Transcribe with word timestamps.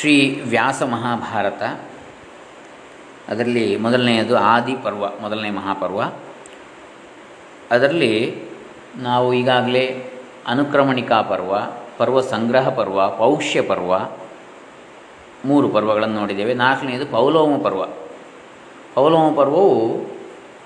ಶ್ರೀ 0.00 0.42
ವ್ಯಾಸ 0.46 0.82
ಮಹಾಭಾರತ. 0.82 1.62
ಅದರಲ್ಲಿ 3.28 3.76
ಮೊದಲನೆಯದು 3.76 4.38
ಆದಿ 4.38 4.76
ಪರ್ವ, 4.76 5.08
ಮೊದಲನೇ 5.20 5.50
ಮಹಾಪರ್ವ. 5.50 6.02
ಅದರಲ್ಲಿ 7.70 8.42
ನಾವು 8.96 9.34
ಈಗಾಗಲೇ 9.34 10.10
ಅನುಕ್ರಮಣಿಕಾ 10.46 11.22
ಪರ್ವ 11.22 11.58
ಪರ್ವ 11.98 12.20
ಸಂಗ್ರಹ 12.20 12.68
ಪರ್ವ, 12.68 13.08
ಪೌಷ್ಯ 13.08 13.62
ಪರ್ವ 13.62 13.98
ಮೂರು 15.44 15.68
ಪರ್ವಗಳನ್ನು 15.68 16.20
ನೋಡಿದ್ದೇವೆ. 16.20 16.54
ನಾಲ್ಕನೆಯದು 16.54 17.06
ಪೌಲೋಮ 17.06 17.62
ಪರ್ವ. 17.62 17.84
ಪೌಲೋಮ 18.94 19.34
ಪರ್ವವು 19.34 20.00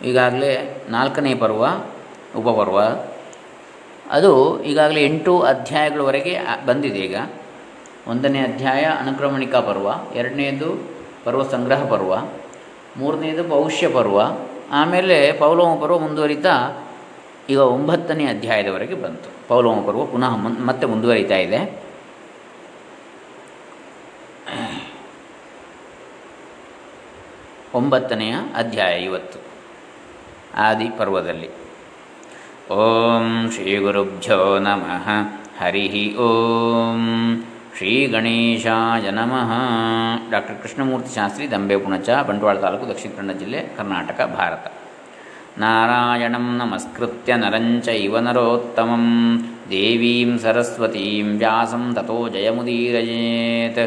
ಈಗಾಗಲೇ 0.04 0.84
ನಾಲ್ಕನೇ 0.88 1.34
ಪರ್ವ, 1.34 1.66
ಉಪಪರ್ವ. 2.36 2.80
ಅದು 4.10 4.62
ಈಗಾಗಲೇ 4.62 5.04
ಎಂಟು 5.04 5.40
ಅಧ್ಯಾಯಗಳವರೆಗೆ 5.40 6.38
ಬಂದಿದೆ 6.66 6.98
ಈಗ. 6.98 7.16
ಒಂದನೇ 8.08 8.40
ಅಧ್ಯಾಯ 8.40 8.84
ಅನುಕ್ರಮಣಿಕಾ 8.84 9.60
ಪರ್ವ, 9.60 9.88
ಎರಡನೇದು 10.14 10.90
ಪರ್ವ 11.24 11.42
ಸಂಗ್ರಹ 11.48 11.84
ಪರ್ವ, 11.84 12.16
ಮೂರನೇದು 12.96 13.44
ಪೌಷ್ಯ 13.44 13.88
ಪರ್ವ. 13.88 14.20
ಆಮೇಲೆ 14.70 15.32
ಪೌಲೋಮ 15.32 15.82
ಪರ್ವ 15.82 15.98
ಮುಂದುವರಿತಾ 15.98 16.52
ಈಗ 17.50 17.58
ಒಂಬತ್ತನೇ 17.58 18.24
ಅಧ್ಯಾಯದವರೆಗೆ 18.24 18.94
ಬಂತು. 18.94 19.48
ಪೌಲೋಮ 19.48 19.86
ಪರ್ವ 19.86 20.04
ಪುನಃ 20.06 20.36
ಮತ್ತೆ 20.36 20.86
ಮುಂದುವರಿತಾ 20.86 21.36
ಇದೆ. 21.36 21.82
ಒಂಬತ್ತನೆಯ 27.74 28.34
ಅಧ್ಯಾಯ 28.56 29.04
ಇವತ್ತು, 29.04 29.38
ಆದಿ 30.56 30.88
ಪರ್ವದಲ್ಲಿ. 30.98 31.50
ಓಂ 32.70 33.50
ಶ್ರೀ 33.54 33.76
ಗುರುಭ್ಯೋ 33.76 34.58
ನಮಃ. 34.58 35.08
ಹರಿ 35.60 36.16
ಓಂ. 36.16 37.44
ಶ್ರೀ 37.75 37.93
ಗಣೇಶಾಯ 38.07 39.07
ನಮಃ 39.11 39.51
ಡಾಕ್ಟರ್ 40.31 40.57
ಕೃಷ್ಣಮೂರ್ತಿ 40.61 41.11
ಶಾಸ್ತ್ರಿ 41.13 41.45
ದಂಬೆ 41.51 41.75
ಪುಣಚ 41.75 42.09
ಬಂಟ್ವಾಳ 42.27 42.55
ತಾಲೂಕು 42.57 42.87
ದಕ್ಷಿಣ 42.89 43.11
ಕನ್ನಡ 43.17 43.35
ಜಿಲ್ಲೆ 43.37 43.61
ಕರ್ನಾಟಕ 43.77 44.21
ಭಾರತ 44.35 44.65
ನಾರಾಯಣಂ 45.57 46.45
ನಮಸ್ಕೃತ್ಯ 46.57 47.35
ನರಂಚ 47.35 47.87
ಇವ 48.01 48.19
ನರೋತ್ತಮಂ 48.19 49.05
ದೇವೀಂ 49.71 50.31
ಸರಸ್ವತೀಂ 50.37 51.29
ವ್ಯಾಸಂ 51.37 51.83
ತಥೋ 51.93 52.19
ಜಯಮುದೀರಯೇತ್ 52.29 53.81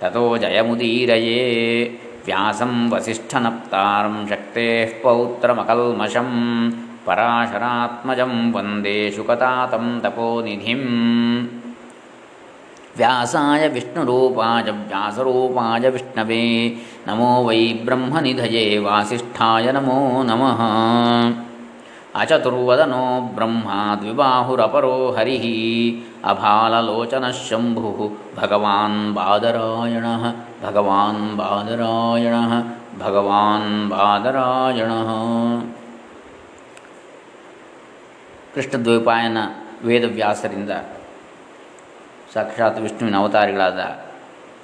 ತಥೋ 0.00 0.24
ಜಯಮುದೀರಯೇ 0.36 1.40
ವ್ಯಾಸಂ 2.26 2.74
ವಸಿಷ್ಠನಪ್ತಾರಂ 2.92 4.16
ಶಕ್ತೇಃ 4.28 4.92
ಪೌತ್ರಮಕಲ್ಮಷಂ 5.02 6.30
ಪರಾಶರಾತ್ಮಜಂ 7.06 8.32
ವಂದೇ 8.54 8.98
ಶುಕತಾತಂ 9.16 9.86
ತಪೋನಿಧಿಂ 10.00 10.82
ವ್ಯಾಸಾಯ 12.96 13.68
ವಿಷ್ಣುರೂಪಾಯ 13.68 14.70
ವ್ಯಾಸರೂಪಾಯ 14.88 15.88
ವಿಷ್ಣವೇ 15.88 16.44
ನಮೋ 17.06 17.44
ವೈ 17.44 17.60
ಬ್ರಹ್ಮನಿಧಯೇ 17.84 18.78
ವಾಸಿಷ್ಠಾಯ 18.78 19.70
ನಮೋ 19.70 19.98
ನಮಃ 20.22 20.60
ಅಚತುರ್ವದನೋ 22.14 23.02
ಬ್ರಹ್ಮ 23.34 23.68
ದ್ವಿಬಾಹುರಪರೋ 24.00 24.94
ಹರಿ 25.10 25.36
ಅಭಾಲಲೋಚನಃ 26.24 27.36
ಶಂಭು 27.48 27.90
ಭಗವಾನ್ 28.36 29.14
ಬಾದರಾಯಣ 29.14 30.06
ಭಗವಾನ್ 30.66 31.36
ಬಾದರಾಯಣ 31.36 32.36
ಭಗವಾನ್ 32.98 33.70
ಬಾದರಾಯಣ 33.90 34.92
ಕೃಷ್ಣದ್ವೈಪಾಯನ 38.54 39.38
ವೇದವ್ಯಾಸರಿಂದ 39.84 40.72
ಸಾಕ್ಷಾತ್ 42.33 42.79
ವಿಷ್ಣುವಿನ 42.83 43.15
ಅವತಾರಿಗಳಾದ 43.21 43.81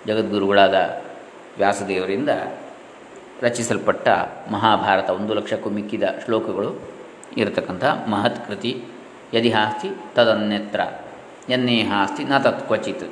ಜಗದ್ಗುರುಗಳಾದ 0.08 0.78
ವ್ಯಾಸದೇವರಿಂದ 1.58 2.32
ರಚಿಸಲ್ಪಟ್ಟ 3.46 4.08
ಮಹಾಭಾರತ 4.52 5.10
ಒಂದು 5.20 5.34
ಲಕ್ಷಕ್ಕೂ 5.34 5.70
ಮಿಕ್ಕಿದ 5.70 6.04
ಶ್ಲೋಕಗಳು 6.24 6.70
ಇರತಕ್ಕಂಥ 7.42 7.86
ಮಹತ್ 8.14 8.40
ಕೃತಿ. 8.48 8.72
ಯದಿ 9.34 9.50
ಹಾಸ್ತಿ 9.50 9.90
ತದನ್ಯತ್ರ 10.16 10.82
ಎನ್ನೇ 11.56 11.78
ಹಾಸ್ತಿ 11.84 12.24
ನ 12.24 12.38
ತತ್ 12.38 12.64
ಕ್ವಚಿತ್ 12.68 13.08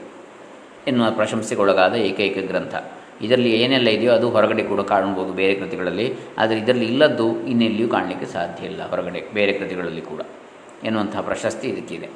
ಎನ್ನುವ 0.90 1.08
ಪ್ರಶಂಸೆಗೊಳಗಾದ 1.12 1.96
ಏಕೈಕ 2.10 2.38
ಗ್ರಂಥ. 2.52 2.76
ಇದರಲ್ಲಿ 3.22 3.52
ಏನೆಲ್ಲ 3.62 3.90
ಇದೆಯೋ 3.98 4.12
ಅದು 4.14 4.30
ಹೊರಗಡೆ 4.30 4.64
ಕೂಡ 4.64 4.82
ಕಾಣಬಹುದು 4.82 5.34
ಬೇರೆ 5.34 5.54
ಕೃತಿಗಳಲ್ಲಿ, 5.56 6.08
ಆದರೆ 6.38 6.58
ಇದರಲ್ಲಿ 6.58 6.86
ಇಲ್ಲದ್ದು 6.86 7.28
ಇನ್ನೆಲ್ಲಿಯೂ 7.52 7.90
ಕಾಣಲಿಕ್ಕೆ 7.90 8.26
ಸಾಧ್ಯ 8.26 8.70
ಇಲ್ಲ 8.72 8.82
ಹೊರಗಡೆ, 8.90 9.22
ಬೇರೆ 9.34 9.54
ಕೃತಿಗಳಲ್ಲಿ 9.60 10.04
ಕೂಡ 10.12 10.22
ಎನ್ನುವಂತಹ 10.84 11.22
ಪ್ರಶಸ್ತಿ 11.22 11.68
ಇದಕ್ಕಿದೆ. 11.74 12.10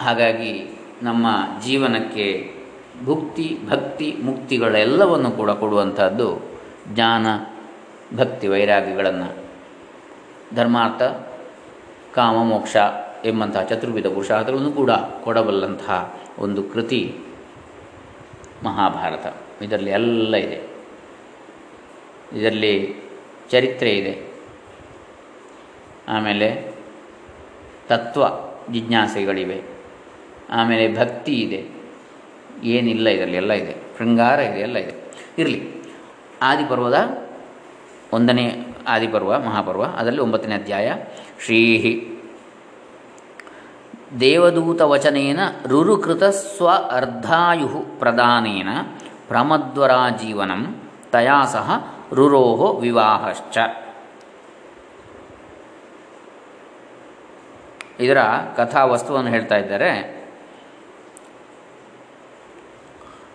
ಹಾಗಾಗಿ 0.00 0.78
ನಮ್ಮ 1.02 1.26
ಜೀವನಕ್ಕೆ 1.64 2.54
ಭುಕ್ತಿ, 3.04 3.58
ಭಕ್ತಿ, 3.68 4.16
ಮುಕ್ತಿಗಳೆಲ್ಲವನ್ನು 4.22 5.30
ಕೂಡ 5.30 5.50
ಕೊಡುವಂಥದ್ದು 5.50 6.42
ಜ್ಞಾನ, 6.88 7.26
ಭಕ್ತಿ 8.16 8.48
ವೈರಾಗ್ಯಗಳನ್ನು 8.48 9.44
ಧರ್ಮಾರ್ಥ, 10.54 11.02
ಕಾಮ, 12.14 12.44
ಮೋಕ್ಷ 12.44 12.76
ಎಂಬಂತಹ 13.24 13.62
ಚತುರ್ವಿಧ 13.62 14.06
ಪುರುಷಾರ್ಥಗಳನ್ನು 14.06 14.72
ಕೂಡ 14.72 14.90
ಕೊಡಬಲ್ಲಂತಹ 15.24 16.20
ಒಂದು 16.38 16.62
ಕೃತಿ 16.62 17.18
ಮಹಾಭಾರತ. 18.64 19.34
ಇದರಲ್ಲಿ 19.62 19.90
ಎಲ್ಲ 19.90 20.36
ಇದೆ. 20.36 20.60
ಇದರಲ್ಲಿ 22.38 22.94
ಚರಿತ್ರೆ 23.50 23.90
ಇದೆ. 23.90 24.34
ಆಮೇಲೆ 26.08 26.74
ತತ್ವ, 27.88 28.24
ಜಿಜ್ಞಾಸೆಗಳಿವೆ. 28.72 29.75
ಆಮೇಲೆ 30.50 30.98
ಭಕ್ತಿ 30.98 31.32
ಇದೆ. 31.32 31.76
ಏನಿಲ್ಲ 32.62 33.08
ಇದರಲ್ಲಿ, 33.08 33.36
ಎಲ್ಲ 33.36 33.52
ಇದೆ. 33.52 33.76
ಶೃಂಗಾರ 33.98 34.38
ಇದೆ, 34.38 34.60
ಎಲ್ಲ 34.60 34.76
ಇದೆ. 34.76 34.94
ಇರಲಿ. 35.38 35.70
ಆದಿಪರ್ವದ 36.42 37.18
ಒಂದನೇ 38.12 38.66
ಆದಿಪರ್ವ, 38.88 39.38
ಮಹಾಪರ್ವ, 39.38 39.84
ಅದರಲ್ಲಿ 39.84 40.20
ಒಂಬತ್ತನೇ 40.20 40.54
ಅಧ್ಯಾಯ. 40.54 40.92
ಶ್ರೀ 41.44 42.12
ದೇವದೂತ 44.20 44.80
ವಚನೇನ 44.80 45.40
ರುರುಕೃತ 45.68 46.24
ಸ್ವ 46.24 46.70
ಅರ್ಧಾಯು 46.70 47.98
ಪ್ರದಾನೇನ 47.98 48.68
ಪ್ರಮದ್ವರಾಜೀವನಂ 49.28 50.76
ತಯಾ 51.12 51.44
ಸಹ 51.44 51.94
ರುರೋಹೋ 52.14 52.72
ವಿವಾಹಶ್ಚ. 52.72 53.58
ಇದರ 58.00 58.22
ಕಥಾವಸ್ತುವನ್ನು 58.56 59.30
ಹೇಳ್ತಾ 59.30 59.56
ಇದ್ದಾರೆ. 59.56 60.15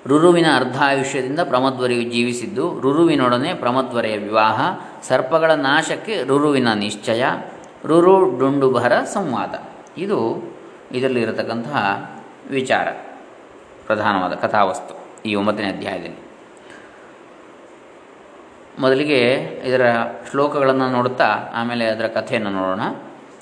ರುರುವಿನ 0.07 0.45
ಅರ್ಧಾಯುಷ್ಯದಿಂದ 0.55 1.39
ಪ್ರಮದ್ವರೆಯು 1.39 2.01
ಜೀವಿಸಿದ್ದು, 2.01 2.79
ರುರುವಿನೊಡನೆ 2.79 3.53
ಪ್ರಮದ್ವರೆಯ 3.53 4.17
ವಿವಾಹ, 4.17 4.61
ಸರ್ಪಗಳ 5.03 5.51
ನಾಶಕ್ಕೆ 5.51 6.23
ರುರುವಿನ 6.23 6.73
ನಿಶ್ಚಯ, 6.73 7.23
ರುರು 7.85 8.39
ಡುಂಡುಭರ 8.39 8.99
ಸಂವಾದ. 9.03 9.55
ಇದು 9.97 10.43
ಇದರಲ್ಲಿರತಕ್ಕಂತಹ 10.91 12.11
ವಿಚಾರ, 12.49 12.87
ಪ್ರಧಾನವಾದ 13.85 14.33
ಕಥಾವಸ್ತು 14.33 15.23
ಈ 15.25 15.35
ಒಂಬತ್ತನೇ 15.35 15.67
ಅಧ್ಯಾಯದಲ್ಲಿ. 15.67 16.31
ಮೊದಲಿಗೆ 18.79 19.33
ಇದರ 19.63 19.95
ಶ್ಲೋಕಗಳನ್ನು 20.31 20.91
ನೋಡುತ್ತಾ, 20.91 21.29
ಆಮೇಲೆ 21.53 21.85
ಅದರ 21.85 22.07
ಕಥೆಯನ್ನು 22.07 22.49
ನೋಡೋಣ, 22.49 22.81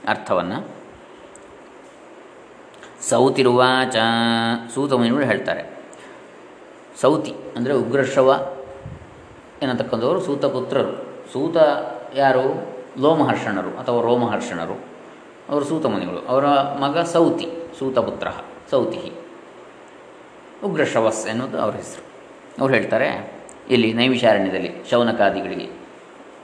ಅರ್ಥವನ್ನು. 0.08 0.68
ಸೌತಿರುವಾಚ 3.10 3.96
ಸೂತ 4.76 4.94
ಮುನಿಗಳು 4.94 5.26
ಹೇಳ್ತಾರೆ. 5.26 5.79
ಸೌತಿ, 7.02 7.34
ಅಂದರೆ 7.56 7.74
ಉಗ್ರಶ್ರವ 7.82 8.30
ಎನ್ನತಕ್ಕಂಥವರು 9.62 10.20
ಸೂತಪುತ್ರರು. 10.28 10.94
ಸೂತ 11.34 11.58
ಯಾರು? 12.16 12.46
ಲೋಮಹರ್ಷಣರು 13.04 13.72
ಅಥವಾ 13.82 14.00
ರೋಮಹರ್ಷಣರು. 14.02 14.76
ಅವರು 15.50 15.66
ಸೂತ 15.66 15.86
ಮುನಿಗಳು. 15.94 16.22
ಅವರ 16.32 16.46
ಮಗ 16.84 17.04
ಸೌತಿ, 17.14 17.48
ಸೂತಪುತ್ರ 17.80 18.28
ಸೌತಿ 18.72 19.02
ಉಗ್ರಶ್ರವಸ್ 20.68 21.22
ಎನ್ನುವುದು 21.28 21.58
ಅವರ 21.64 21.74
ಹೆಸರು. 21.82 22.04
ಅವ್ರು 22.60 22.72
ಹೇಳ್ತಾರೆ, 22.74 23.10
ಇಲ್ಲಿ 23.70 23.90
ನೈವಿಶಾರಣ್ಯದಲ್ಲಿ 23.94 24.72
ಶೌನಕಾದಿಗಳಿಗೆ 24.90 25.68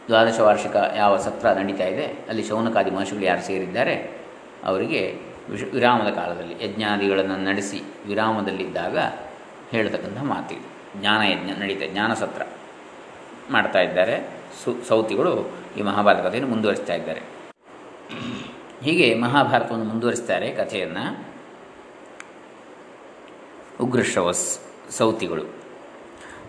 ದ್ವಾದಶ 0.08 0.40
ವಾರ್ಷಿಕ 0.40 0.76
ಯಾವ 0.96 1.14
ಸತ್ರ 1.18 1.46
ನಡೀತಾ 1.60 1.86
ಇದೆ, 1.94 2.06
ಅಲ್ಲಿ 2.30 2.44
ಶೌನಕಾದಿ 2.50 2.92
ಮಹರ್ಷಿಗಳು 2.96 3.26
ಯಾರು 3.26 3.44
ಸೇರಿದ್ದಾರೆ, 3.50 3.96
ಅವರಿಗೆ 4.64 5.02
ವಿಶ್ 5.50 5.66
ವಿರಾಮದ 5.76 6.10
ಕಾಲದಲ್ಲಿ 6.20 6.56
ಯಜ್ಞಾದಿಗಳನ್ನು 6.66 7.38
ನಡೆಸಿ 7.50 7.80
ವಿರಾಮದಲ್ಲಿದ್ದಾಗ 8.08 8.98
ಹೇಳ್ತಕ್ಕಂಥ 9.76 10.20
ಮಾತಿದು. 10.22 10.66
ಜ್ಞಾನಯಜ್ಞ 11.00 11.50
ನಡೀತಾ, 11.60 11.86
ಜ್ಞಾನ 11.92 12.14
ಸತ್ರ 12.14 12.42
ಮಾಡ್ತಾ 13.52 13.80
ಇದ್ದಾರೆ. 13.80 14.16
ಸು, 14.64 14.88
ಸೌತಿಗಳು 14.88 15.34
ಈ 15.78 15.82
ಮಹಾಭಾರತ 15.82 16.24
ಕಥೆಯನ್ನು 16.24 16.50
ಮುಂದುವರಿಸ್ತಾ 16.52 16.94
ಇದ್ದಾರೆ. 16.94 17.22
ಹೀಗೆ 18.84 19.08
ಮಹಾಭಾರತವನ್ನು 19.16 19.86
ಮುಂದುವರಿಸ್ತಾರೆ 19.86 20.52
ಕಥೆಯನ್ನು 20.52 21.06
ಉಗ್ರಶ್ರವಸ್ 23.82 24.60
ಸೌತಿಗಳು. 24.92 25.46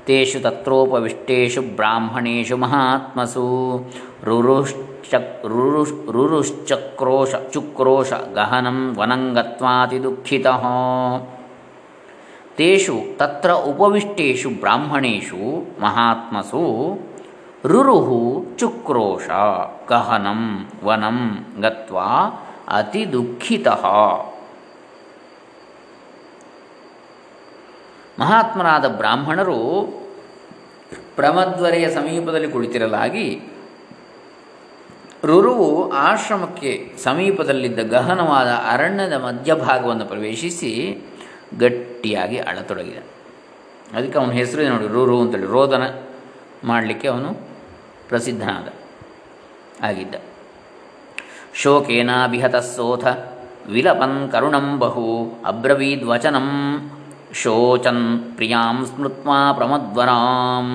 ತೇಷು 0.06 0.40
ತತ್ರೋಪವಿಷ್ಟೇಷು 0.40 1.62
ಬ್ರಾಹ್ಮಣೇಶು 1.62 2.56
ಮಹಾತ್ಮಸು 2.56 3.44
ರುರುಶ್ಚಕ್ 4.24 5.46
ರುರು 5.46 6.12
ರುರುಶ್ಚಕ್ರೋಶ, 6.12 7.34
ಚುಕ್ರೋಶ 7.52 8.12
ಗಹನಂ 8.12 8.96
ವನಂಗತ್ವಾತಿ 8.98 10.02
ದುಃಖಿತಃ. 10.02 10.64
ತೇಷು 12.56 12.96
ತತ್ರ 13.16 13.50
ಉಪವಿಷ್ಟೇಷು 13.50 14.48
ಬ್ರಾಹ್ಮಣೇಶು 14.50 15.42
ಮಹಾತ್ಮಸು 15.80 16.62
ರುರುಹು 17.64 18.20
ಚುಕ್ರೋಶ 18.58 19.28
ಗಹನಂ 19.88 20.42
ವನಂ 20.84 21.18
ಗತ್ವಾ 21.60 22.08
ಅತಿ 22.68 23.12
ದುಃಖಿತ. 23.12 23.68
ಮಹಾತ್ಮನಾದ 28.18 28.88
ಬ್ರಾಹ್ಮಣರು 28.88 29.58
ಪ್ರಮದ್ವರೆಯ 31.16 31.88
ಸಮೀಪದಲ್ಲಿ 31.88 32.50
ಕುಳಿತಿರಲಾಗಿ 32.52 33.26
ರುರುವು 35.24 35.92
ಆಶ್ರಮಕ್ಕೆ 35.92 36.94
ಸಮೀಪದಲ್ಲಿದ್ದ 37.04 37.78
ಗಹನವಾದ 37.78 38.50
ಅರಣ್ಯದ 38.70 39.12
ಮಧ್ಯಭಾಗವನ್ನು 39.12 40.06
ಪ್ರವೇಶಿಸಿ 40.06 40.72
ಗಟ್ಟಿಯಾಗಿ 41.58 42.38
ಅಳತೊಡಗಿದ. 42.38 42.98
ಅದಕ್ಕೆ 43.96 44.18
ಅವನ 44.18 44.30
ಹೆಸರು 44.30 44.68
ನೋಡಿ, 44.68 44.86
ರುರು 44.86 45.20
ಅಂತೇಳಿ. 45.20 45.46
ರೋದನ 45.46 45.84
ಮಾಡಲಿಕ್ಕೆ 46.64 47.08
ಅವನು 47.08 47.30
ಪ್ರಸಿದ್ಧನಾದ, 48.08 48.68
ಆಗಿದ್ದ. 49.84 50.14
ಶೋಕೇನಾಭಿಹತಸ್ಸೋಥ 51.54 53.06
ವಿಲಪನ್ 53.66 54.32
ಕರುಣಂ 54.32 54.78
ಬಹು 54.78 55.34
ಅಬ್ರವೀದ್ವಚನಂ 55.46 56.48
ಶೋಚನ್ 57.34 58.32
ಪ್ರಿಯಾಂ 58.34 58.86
ಸ್ಮೃತ್ವಾ 58.86 59.52
ಪ್ರಮದ್ವರಾಂ. 59.52 60.68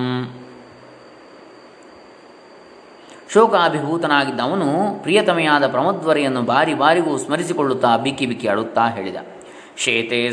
ಶೋಕಾಭಿಭೂತನಾಗಿದ್ದ 3.32 4.40
ಅವನು 4.40 4.66
ಪ್ರಿಯತಮೆಯಾದ 5.02 5.66
ಪ್ರಮದ್ವರೆಯನ್ನು 5.66 6.42
ಬಾರಿ 6.42 6.74
ಬಾರಿಗೂ 6.74 7.16
ಸ್ಮರಿಸಿಕೊಳ್ಳುತ್ತಾ, 7.16 7.96
ಬಿಕ್ಕಿ 7.96 8.26
ಬಿಕ್ಕಿ 8.26 8.48
ಅಳುತ್ತಾ 8.48 8.88
ಹೇಳಿದ. 8.88 9.16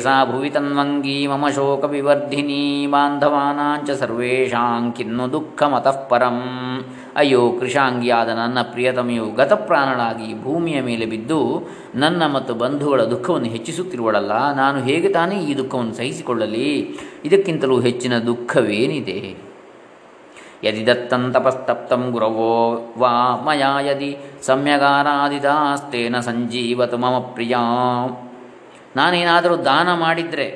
ಸಾ 0.03 0.15
ಭುವಿ 0.29 0.49
ತನ್ವಂಗೀ 0.49 1.15
ಮಮ 1.27 1.45
ಶೋಕ 1.55 1.85
ಸರ್ವೇಷಾಂ 4.01 4.83
ಕಿನ್ನು 4.97 5.25
ದುಃಖಮತಃ 5.33 5.97
ಪರಂ. 6.09 6.37
ಅಯ್ಯೋ, 7.15 7.41
ಕೃಷಾಂಗಿಯಾದ 7.59 8.29
ನನ್ನ 8.41 8.57
ಪ್ರಿಯತಮೆಯು 8.73 9.25
ಗತಪ್ರಾಣಳಾಗಿ 9.39 10.29
ಭೂಮಿಯ 10.43 10.81
ಮೇಲೆ 10.81 11.05
ಬಿದ್ದು 11.05 11.39
ನನ್ನ 11.95 12.21
ಮತ್ತು 12.35 12.53
ಬಂಧುಗಳ 12.53 13.01
ದುಃಖವನ್ನು 13.13 13.49
ಹೆಚ್ಚಿಸುತ್ತಿರುವಳಲ್ಲ, 13.55 14.31
ನಾನು 14.53 14.77
ಹೇಗೆ 14.83 15.11
ತಾನೇ 15.17 15.39
ಈ 15.49 15.57
ದುಃಖವನ್ನು 15.57 15.93
ಸಹಿಸಿಕೊಳ್ಳಲಿ? 15.93 16.69
ಇದಕ್ಕಿಂತಲೂ 17.25 17.79
ಹೆಚ್ಚಿನ 17.79 18.13
ದುಃಖವೇನಿದೆ? 18.29 19.19
ಯದಿ 20.63 20.85
ದತ್ತಂ 20.87 21.25
ತಪಸ್ತಪ್ತಂ 21.33 22.01
ಗುರವೋ 22.11 22.55
ವಾ 22.97 23.13
ಮಯಾ 23.45 23.73
ಯದಿ 23.81 24.13
ಸಮ್ಯಗಾರಾದಿದಾಸ್ತೇನ 24.41 26.19
ಸಂಜೀವತು 26.19 26.97
ಮಮ 26.97 27.17
ಪ್ರಿಯ. 27.35 27.55
ನಾನೇನಾದರೂ 28.99 29.55
ದಾನ 29.55 29.93
ಮಾಡಿದರೆ, 29.93 30.47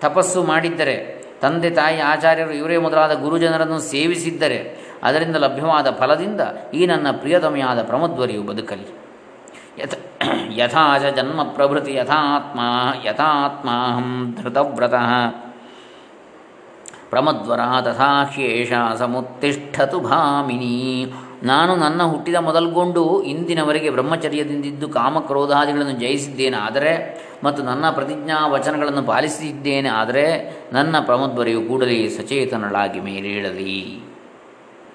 ತಪಸ್ಸು 0.00 0.44
ಮಾಡಿದ್ದರೆ, 0.44 1.24
ತಂದೆ 1.40 1.70
ತಾಯಿ 1.70 2.00
ಆಚಾರ್ಯರು 2.00 2.52
ಇವರೇ 2.52 2.76
ಮೊದಲಾದ 2.76 3.12
ಗುರುಜನರನ್ನು 3.12 3.78
ಸೇವಿಸಿದ್ದರೆ, 3.78 4.78
ಅದರಿಂದ 5.02 5.36
ಲಭ್ಯವಾದ 5.36 5.90
ಫಲದಿಂದ 5.90 6.40
ಈ 6.74 6.86
ನನ್ನ 6.86 7.06
ಪ್ರಿಯತಮೆಯಾದ 7.10 7.82
ಪ್ರಮದ್ವರಿಯು 7.82 8.42
ಬದುಕಲಿ. 8.42 9.00
ಯಥ, 9.78 9.94
ಯಥಾ 10.52 10.98
ಚ 10.98 11.04
ಜನ್ಮ 11.04 11.42
ಪ್ರಭೃತಿ 11.42 11.94
ಯಥಾತ್ಮ, 11.94 12.60
ಯಥಾತ್ಮಾಹಂ 13.04 14.36
ಧೃತವ್ರತಃ. 14.42 15.30
ಪ್ರಮದ್ವರ 17.10 17.60
ತಥಾ 17.80 18.24
ಶೇಷ 18.24 18.72
ಸಮುತ್ತಿಷ್ಠತು 18.98 20.00
ಭಾಮಿನಿ. 20.00 21.12
ನಾನು 21.42 21.76
ನನ್ನ 21.76 22.02
ಹುಟ್ಟಿದ 22.02 22.34
ಮೊದಲುಗೊಂಡು 22.34 23.22
ಇಂದಿನವರೆಗೆ 23.22 23.90
ಬ್ರಹ್ಮಚರ್ಯದಿಂದಿದ್ದು 23.90 24.88
ಕಾಮಕ್ರೋಧಾದಿಗಳನ್ನು 24.88 25.92
ಜಯಿಸಿದ್ದೇನೆ. 25.92 26.56
ಆದರೆ 26.56 27.20
ಮತ್ತು 27.44 27.62
ನನ್ನ 27.62 27.90
ಪ್ರತಿಜ್ಞಾ 27.90 28.46
ವಚನಗಳನ್ನು 28.46 29.02
ಪಾಲಿಸಿದ್ದೇನೆ. 29.02 29.88
ಆದರೆ 29.88 30.58
ನನ್ನ 30.72 31.00
ಪ್ರಮದ್ವರೆಯು 31.00 31.62
ಕೂಡಲೇ 31.62 32.08
ಸಚೇತನಳಾಗಿ 32.08 33.00
ಮೇಲೇಳಲಿ 33.00 34.00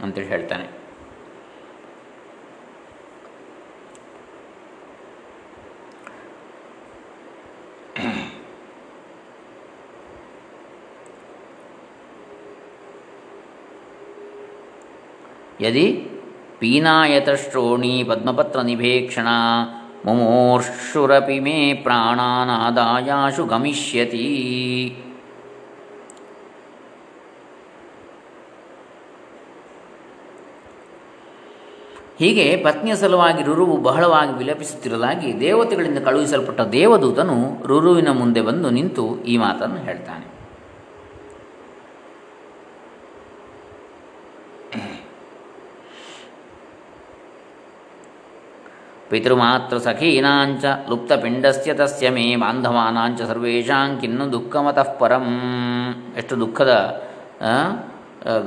ಅಂತೇಳಿ 0.02 0.28
ಹೇಳ್ತಾನೆ. 0.28 0.86
ಯದಿ 15.62 16.12
ಪೀನಾಯತಶ್ರೋಣಿ 16.60 18.04
ಪದ್ಮಪತ್ರ 18.04 18.62
ನಿಭೇಕ್ಷಣ 18.62 19.28
ಮುಮೋರ್ಷುರಪಿ 20.06 21.40
ಮೇ 21.40 21.74
ಪ್ರಾಣಾನಾದಾಯಾಶು 21.74 23.46
ಗಮಿಷ್ಯತಿ. 23.46 24.28
ಹೀಗೆ 32.20 32.58
ಪತ್ನಿಯ 32.58 32.96
ಸಲುವಾಗಿ 32.96 33.44
ರುರುವು 33.44 33.78
ಬಹಳವಾಗಿ 33.78 34.38
ವಿಲಪಿಸುತ್ತಿರಲಾಗಿ 34.38 35.40
ದೇವತೆಗಳಿಂದ 35.40 35.98
ಕಳುಹಿಸಲ್ಪಟ್ಟ 35.98 36.62
ದೇವದೂತನು 36.62 37.68
ರುರುವಿನ 37.68 38.12
ಮುಂದೆ 38.12 38.42
ಬಂದು 38.42 38.70
ನಿಂತು 38.70 39.24
ಈ 39.24 39.38
ಮಾತನ್ನು 39.38 39.78
ಹೇಳ್ತಾನೆ. 39.78 40.35
ಪಿತೃಮಾತೃ 49.16 49.78
ಸಖೀನಾಂಚ 49.78 50.66
ಲುಪ್ತಪಿಂಡಸ್ಯ 50.90 51.74
ತಸ್ಯ 51.74 52.10
ಮೇ 52.10 52.24
ಬಾಂಧವಾನಾಂಚ 52.36 53.22
ಸರ್ವೇಷಾಂ 53.22 53.90
ಕಿನ್ನು 54.02 54.26
ದುಃಖಮತಃ 54.32 54.90
ಪರಂ 55.02 55.28
ಎಷ್ಟು 56.18 56.34
ದುಃಖದ 56.40 56.74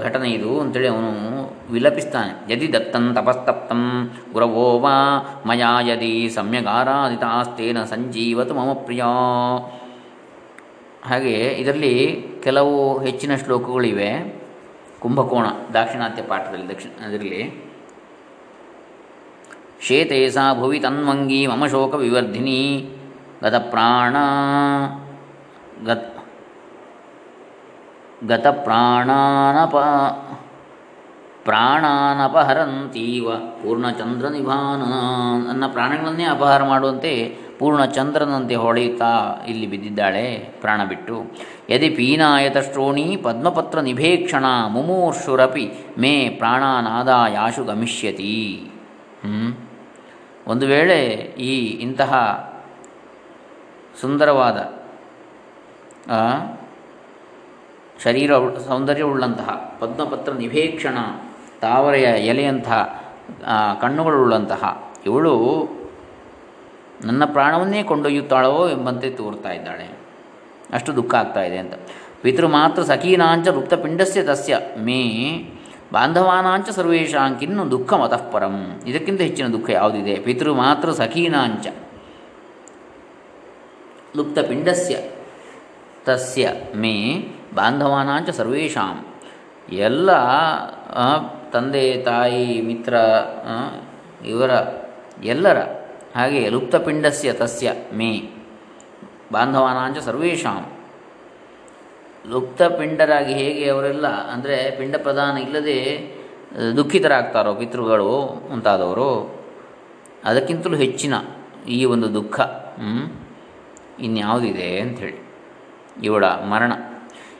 ಘಟನೆ 0.04 0.28
ಇದು 0.30 0.50
ಅಂತೇಳಿ 0.60 0.88
ಅವನು 0.88 1.10
ವಿಲಪಿಸ್ತಾನೆ. 1.72 2.32
ಯದಿ 2.52 2.68
ದತ್ತಂ 2.72 3.04
ತಪಸ್ತಪ್ತಂ 3.14 3.82
ಗುರವೋ 4.32 4.66
ವಾ 4.84 4.94
ಮಯಾ 5.46 5.70
ಯದಿ 5.80 6.12
ಸಮ್ಯಗಾರಾಧಿತಾಸ್ತೇನ 6.34 7.84
ಸಂಜೀವತು 7.84 8.54
ಮಮ 8.54 8.72
ಪ್ರಿಯ। 8.72 9.02
ಹಾಗೆ 11.08 11.34
ಇದರಲ್ಲಿ 11.62 11.94
ಕೆಲವು 12.44 12.74
ಹೆಚ್ಚಿನ 12.98 13.32
ಶ್ಲೋಕಗಳಿವೆ. 13.36 14.10
ಕುಂಭಕೋಣ, 15.00 15.46
ದಾಕ್ಷಿಣಾತ್ಯ 15.74 16.22
ಪಾಠದಲ್ಲಿ, 16.22 16.68
ದಕ್ಷಿಣ 16.68 16.90
ಅದರಲ್ಲಿ 17.06 17.42
ಶೇತೆ 19.82 20.30
ಸಾ 20.30 20.54
ಭುವಿ 20.54 20.78
ತನ್ವಂಗಿ 20.80 21.46
ಮಮ 21.46 21.66
ಶೋಕ 21.66 21.94
ವಿವರ್ಧಿನಿ 21.94 22.60
ಗತಪ್ರಾಣ 23.42 24.16
ಗತ್ 25.86 26.08
ಗತ 28.26 28.46
ಪ್ರಾಣಾನಪ 28.46 29.76
ಪ್ರಾಣಾನಪಹರಂತೀವ 31.44 33.30
ಪೂರ್ಣಚಂದ್ರ 33.34 34.28
ನಿಭಾನ 34.28 34.82
ನನ್ನ 35.48 35.66
ಪ್ರಾಣಗಳನ್ನೇ 35.66 36.24
ಅಪಹಾರ 36.24 36.62
ಮಾಡುವಂತೆ 36.62 37.12
ಪೂರ್ಣಚಂದ್ರನಂತೆ 37.58 38.54
ಹೊಳೆಯುತ್ತಾ 38.54 39.44
ಇಲ್ಲಿ 39.48 39.66
ಬಿದ್ದಿದ್ದಾಳೆ 39.66 40.38
ಪ್ರಾಣ 40.60 40.84
ಬಿಟ್ಟು. 40.84 41.16
ಯದಿ 41.70 41.90
ಪೀನಾಯತಶ್ರೋಣಿ 41.90 43.16
ಪದ್ಮಪತ್ರ 43.16 43.80
ನಿಭೇಕ್ಷಣ 43.80 44.44
ಮುಮೂರ್ಷುರಪಿ 44.68 45.70
ಮೇ 45.98 46.28
ಪ್ರಾಣಾನಾದಾಯಾಶು 46.28 47.64
ಗಮಿಷ್ಯತಿ. 47.64 48.34
ಒಂದು 50.48 50.66
ವೇಳೆ 50.66 51.04
ಈ 51.38 51.66
ಇಂತಹ 51.66 52.12
ಸುಂದರವಾದ 54.00 54.58
ಶರೀರ 58.04 58.32
ಸೌಂದರ್ಯವುಳ್ಳಂತಹ 58.58 59.76
ಪದ್ಮಪತ್ರ 59.80 60.32
ನಿಭೇಕ್ಷಣ 60.32 60.98
ತಾವರೆಯ 61.60 62.04
ಎಲೆಯಂತಹ 62.04 62.80
ಕಣ್ಣುಗಳುಳ್ಳಂತಹ 63.80 64.92
ಇವಳು 65.06 65.34
ನನ್ನ 67.04 67.24
ಪ್ರಾಣವನ್ನೇ 67.24 67.82
ಕೊಂಡೊಯ್ಯುತ್ತಾಳೋ 67.82 68.68
ಎಂಬಂತೆ 68.68 69.10
ತೋರ್ತಾ 69.10 69.52
ಇದ್ದಾಳೆ. 69.52 69.86
ಅಷ್ಟು 70.72 70.96
ದುಃಖ 70.96 71.14
ಆಗ್ತಾ 71.14 71.42
ಇದೆ 71.42 71.58
ಅಂತ. 71.58 71.74
ಪಿತೃ 72.22 72.46
ಮಾತ್ರ 72.46 72.82
ಸಖೀನಾಂಚ 72.82 73.48
ರುಕ್ತಪಿಂಡಸ್ಯ 73.48 74.22
ತಸ್ಯ 74.22 74.58
ಮೇ 74.78 75.02
ಬಾಂಧವಾನಾಂಚ 75.92 76.68
ಸರ್ವೇಶಾಂಕಿನ್ನು 76.70 77.70
ದುಃಖ 77.70 77.92
ಮತಃಪರಂ 77.92 78.80
ಇದಕ್ಕಿಂತ 78.86 79.20
ಹೆಚ್ಚಿನ 79.20 79.46
ದುಃಖ 79.46 79.70
ಯಾವುದಿದೆ? 79.70 80.14
ಪಿತೃ 80.20 80.52
ಮಾತ್ರ 80.52 80.92
ಸಖೀನಾಂಚ. 80.92 81.66
ಲುಪ್ತಪಿಂಡಸ್ಯ. 84.16 84.96
ತಸ್ಯ 86.04 86.52
ಮೇ 86.76 86.94
ಬಾಂಧವಾನಾಂಚ 87.54 88.30
ಸರ್ವೇಷಾಂ. 88.30 89.04
ಎಲ್ಲ 89.72 90.10
ತಂದೆ, 91.50 92.02
ತಾಯಿ, 92.02 92.60
ಮಿತ್ರ 92.62 92.94
ಇವರ, 94.26 94.50
ಎಲ್ಲರ 95.24 95.58
ಹಾಗೆ 96.16 96.48
ಲುಪ್ತಪಿಂಡಸ್ಯ 96.48 97.32
ತಸ್ಯ 97.32 97.72
ಮೇ 97.92 98.12
ಬಾಂಧವಾನಾಂಚ 99.32 99.98
ಸರ್ವೇಷಾಂ. 99.98 100.77
ಲುಪ್ತಪಿಂಡರಾಗಿ 102.24 103.32
ಹೇಗೆ 103.32 103.64
ಅವರೆಲ್ಲ, 103.70 104.06
ಅಂದರೆ 104.32 104.56
ಪಿಂಡ 104.78 104.94
ಪ್ರಧಾನ 105.06 105.34
ಇಲ್ಲದೆ 105.38 105.76
ದುಃಖಿತರಾಗ್ತಾರೋ 106.76 107.52
ಪಿತೃಗಳು 107.54 108.10
ಮುಂತಾದವರು, 108.50 109.10
ಅದಕ್ಕಿಂತಲೂ 110.24 110.76
ಹೆಚ್ಚಿನ 110.76 111.14
ಈ 111.76 111.78
ಒಂದು 111.94 112.08
ದುಃಖ 112.14 112.38
ಇನ್ಯಾವುದಿದೆ 114.06 114.68
ಅಂಥೇಳಿ. 114.80 115.18
ಇವಳ 116.02 116.24
ಮರಣ. 116.52 116.72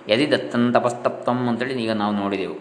ಯದಿ 0.08 0.26
ದತ್ತಂತಪಸ್ತಪ್ತಂ 0.32 1.38
ಅಂತೇಳಿ 1.48 1.74
ಈಗ 1.84 1.92
ನಾವು 2.02 2.14
ನೋಡಿದೆವು. 2.22 2.56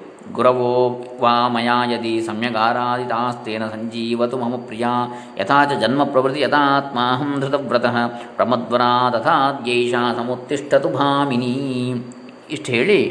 ವಾ 1.20 1.34
ಮಯಾ 1.48 1.78
ಯದಿ 1.90 2.14
ಸಮ್ಯಗಾರಾದಿತಾಸ್ತೇನ 2.22 3.64
ಸಂಜೀವತು 3.68 4.38
ಮಮ 4.38 4.56
ಪ್ರಿಯ 4.66 4.86
ಯಥಾ 5.40 5.60
ಚ 5.66 5.80
ಜನ್ಮ 5.80 6.04
ಪ್ರವೃತ್ತಿ 6.06 6.42
ಯಥಾತ್ಮಾಹಂ 6.42 7.32
ಧೃತವ್ರತಃ 7.40 7.96
ಪ್ರಮದ್ವರಾ 8.36 8.92
ತಥಾದ್ಯೈಷ 9.10 9.94
ಸಮುತ್ತಿಷ್ಠತು 10.18 10.92
ಭಾಮಿನಿ 10.96 11.54
ಇಷ್ಟು 12.52 12.72
ಹೇಳಿ 12.72 13.02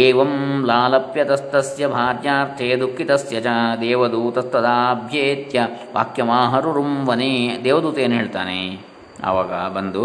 ಏವಂ 0.00 0.32
ಲಾಲಪ್ಯತಸ್ತಸ್ಯ 0.66 1.86
ಭಾರ್ಯಾರ್ಥೇ 1.88 2.68
ದುಃಖಿತಸ್ಯ 2.76 3.38
ಚ 3.40 3.54
ದೇವದೂತಸ್ತದಾಭ್ಯೇತ್ಯ 3.80 5.60
ವಾಕ್ಯಮಾಹರುರುಂ 5.96 6.92
ವನೇ 7.06 7.32
ದೇವದೂತ 7.64 7.98
ಏನು 7.98 8.14
ಹೇಳ್ತಾನೆ 8.14 8.60
ಆವಾಗ 9.24 9.54
ಬಂದು 9.72 10.04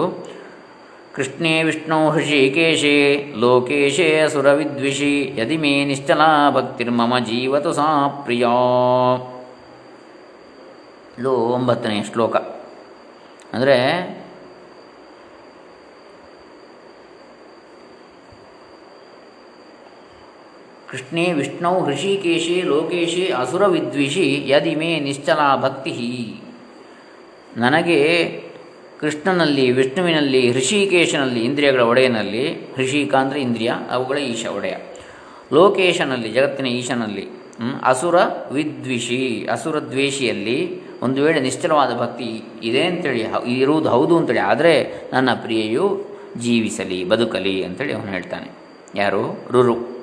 ಕೃಷ್ಣೇ 1.16 1.64
ವಿಷ್ಣು 1.64 2.10
ಹೃಷಿಕೇಶೇ, 2.10 3.34
ಲೋಕೇಶೇ 3.38 4.20
ಅಸುರವಿದ್ವಿಷಿ 4.20 5.34
ಯದಿ 5.38 5.58
ಮೇ 5.58 5.86
ನಿಶ್ಚಲಾ 5.86 6.52
ಭಕ್ತಿರ್ಮಮ 6.52 7.20
ಜೀವತು 7.20 7.74
ಸಾ 7.74 8.08
ಪ್ರಿಯ. 8.08 8.46
ಇದು 11.20 11.32
ಒಂಬತ್ತನೇ 11.32 12.04
ಶ್ಲೋಕ. 12.04 12.36
ಅಂದರೆ 13.54 13.78
ಕೃಷ್ಣೇ 20.90 21.32
ವಿಷ್ಣು 21.32 21.80
ಹೃಷಿಕೇಶಿ, 21.80 22.62
ಲೋಕೇಶಿ 22.62 23.32
ಅಸುರವಿದ್ವಿಷಿ, 23.32 24.44
ಯದಿ 24.48 24.76
ಮೇ 24.76 25.00
ನಿಶ್ಚಲಾ 25.00 25.58
ಭಕ್ತಿ 25.58 26.42
ನನಗೆ 27.58 28.45
ಕೃಷ್ಣನಲ್ಲಿ, 29.00 29.72
ವಿಷ್ಣುವಿನಲ್ಲಿ, 29.72 30.52
ಹೃಷಿಕೇಶನಲ್ಲಿ 30.52 31.40
ಇಂದ್ರಿಯಗಳ 31.40 31.82
ಒಡೆಯನಲ್ಲಿ 31.82 32.54
ಹೃಷಿಕ 32.54 33.16
ಅಂದರೆ 33.16 33.42
ಇಂದ್ರಿಯ, 33.42 33.72
ಅವುಗಳ 33.92 34.18
ಈಶ 34.18 34.46
ಒಡೆಯ. 34.46 34.76
ಲೋಕೇಶನಲ್ಲಿ, 35.54 36.30
ಜಗತ್ತಿನ 36.30 36.66
ಈಶನಲ್ಲಿ 36.66 37.28
ಅಸುರ 37.84 38.16
ವಿದ್ವಿಷಿ, 38.52 39.48
ಅಸುರ 39.52 39.80
ದ್ವೇಷಿಯಲ್ಲಿ 39.80 40.82
ಒಂದು 41.02 41.24
ವೇಳೆ 41.24 41.40
ನಿಶ್ಚಲವಾದ 41.40 41.98
ಭಕ್ತಿ 41.98 42.42
ಇದೆ 42.64 42.84
ಅಂತೇಳಿ 42.84 43.26
ಇರುವುದು 43.60 43.90
ಹೌದು 43.90 44.18
ಅಂತೇಳಿ 44.18 44.40
ಆದರೆ 44.40 44.94
ನನ್ನ 45.14 45.34
ಪ್ರಿಯೆಯು 45.34 46.06
ಜೀವಿಸಲಿ, 46.40 47.04
ಬದುಕಲಿ 47.04 47.64
ಅಂತೇಳಿ 47.64 47.94
ಅವನು 47.94 48.12
ಹೇಳ್ತಾನೆ. 48.12 48.52
ಯಾರು? 48.96 49.46
ರುರು. 49.52 49.95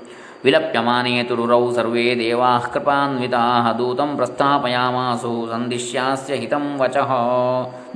ವಿಲಪ್ಯಮಾನೇತು 0.45 1.35
ರುರೌ 1.41 1.65
ಸರ್ವೇ 1.77 2.07
ದೇವಾ 2.21 2.51
ಕೃಪಾನ್ವಿತಾ 2.73 3.43
ದೂತಂ 3.79 4.11
ಪ್ರಸ್ಥಾಪಯಾಮಾಸು 4.19 5.33
ಸಂದಿಶ್ಯಾಸ್ಯ 5.51 6.39
ಹಿತಂ 6.43 6.65
ವಚಃ 6.81 7.11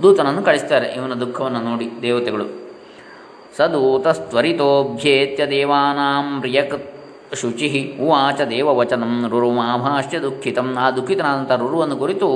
ದೂತನನ್ನು 0.03 0.43
ಕಳಿಸ್ತಾರೆ, 0.49 0.89
ಇವನ 0.99 1.15
ದುಃಖವನ್ನು 1.23 1.61
ನೋಡಿ 1.69 1.87
ದೇವತೆಗಳು. 2.05 2.47
ಸದೂತಸ್ತ್ವರಿತೋಭ್ಯೇತ್ಯ 3.57 5.43
ದೇವಾನಾಂ 5.55 6.27
ಪ್ರಿಯಕ 6.45 6.75
ಶುಚಿ, 7.41 7.69
ಉವಾಚ 8.05 8.41
ರುರು 8.51 9.29
ರುರುಮಾಭಾಷ್ಯ 9.33 10.17
ದುಃಖಿತಂ, 10.27 10.69
ಆ 10.85 10.87
ದುಃಖಿತನಾದಂಥ 10.99 11.53
ರುರುವನ್ನು 11.63 11.97
ಕುರಿತು 12.03 12.29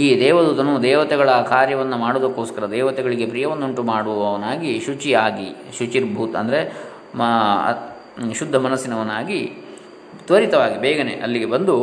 ಈ 0.00 0.04
ದೇವದೂತನು 0.20 0.72
ದೇವತೆಗಳ 0.82 1.30
ಕಾರ್ಯವನ್ನು 1.52 1.96
ಮಾಡುವುದಕ್ಕೋಸ್ಕರ 2.04 2.64
ದೇವತೆಗಳಿಗೆ 2.76 3.26
ಪ್ರಿಯವನ್ನುಂಟು 3.32 3.82
ಮಾಡುವವನಾಗಿ 3.92 4.70
ಶುಚಿಯಾಗಿ, 4.86 5.48
ಶುಚಿರ್ಭೂತ್ 5.78 6.36
ಅಂದರೆ 6.42 6.60
ಮಾ 7.20 7.30
ಶುದ್ಧ 8.34 8.56
ಮನಸ್ಸಿನವನಾಗಿ 8.56 9.52
ತ್ವರಿತವಾಗಿ 10.26 10.80
ಬೇಗನೆ 10.80 11.14
ಅಲ್ಲಿಗೆ 11.14 11.46
ಬಂದು 11.46 11.74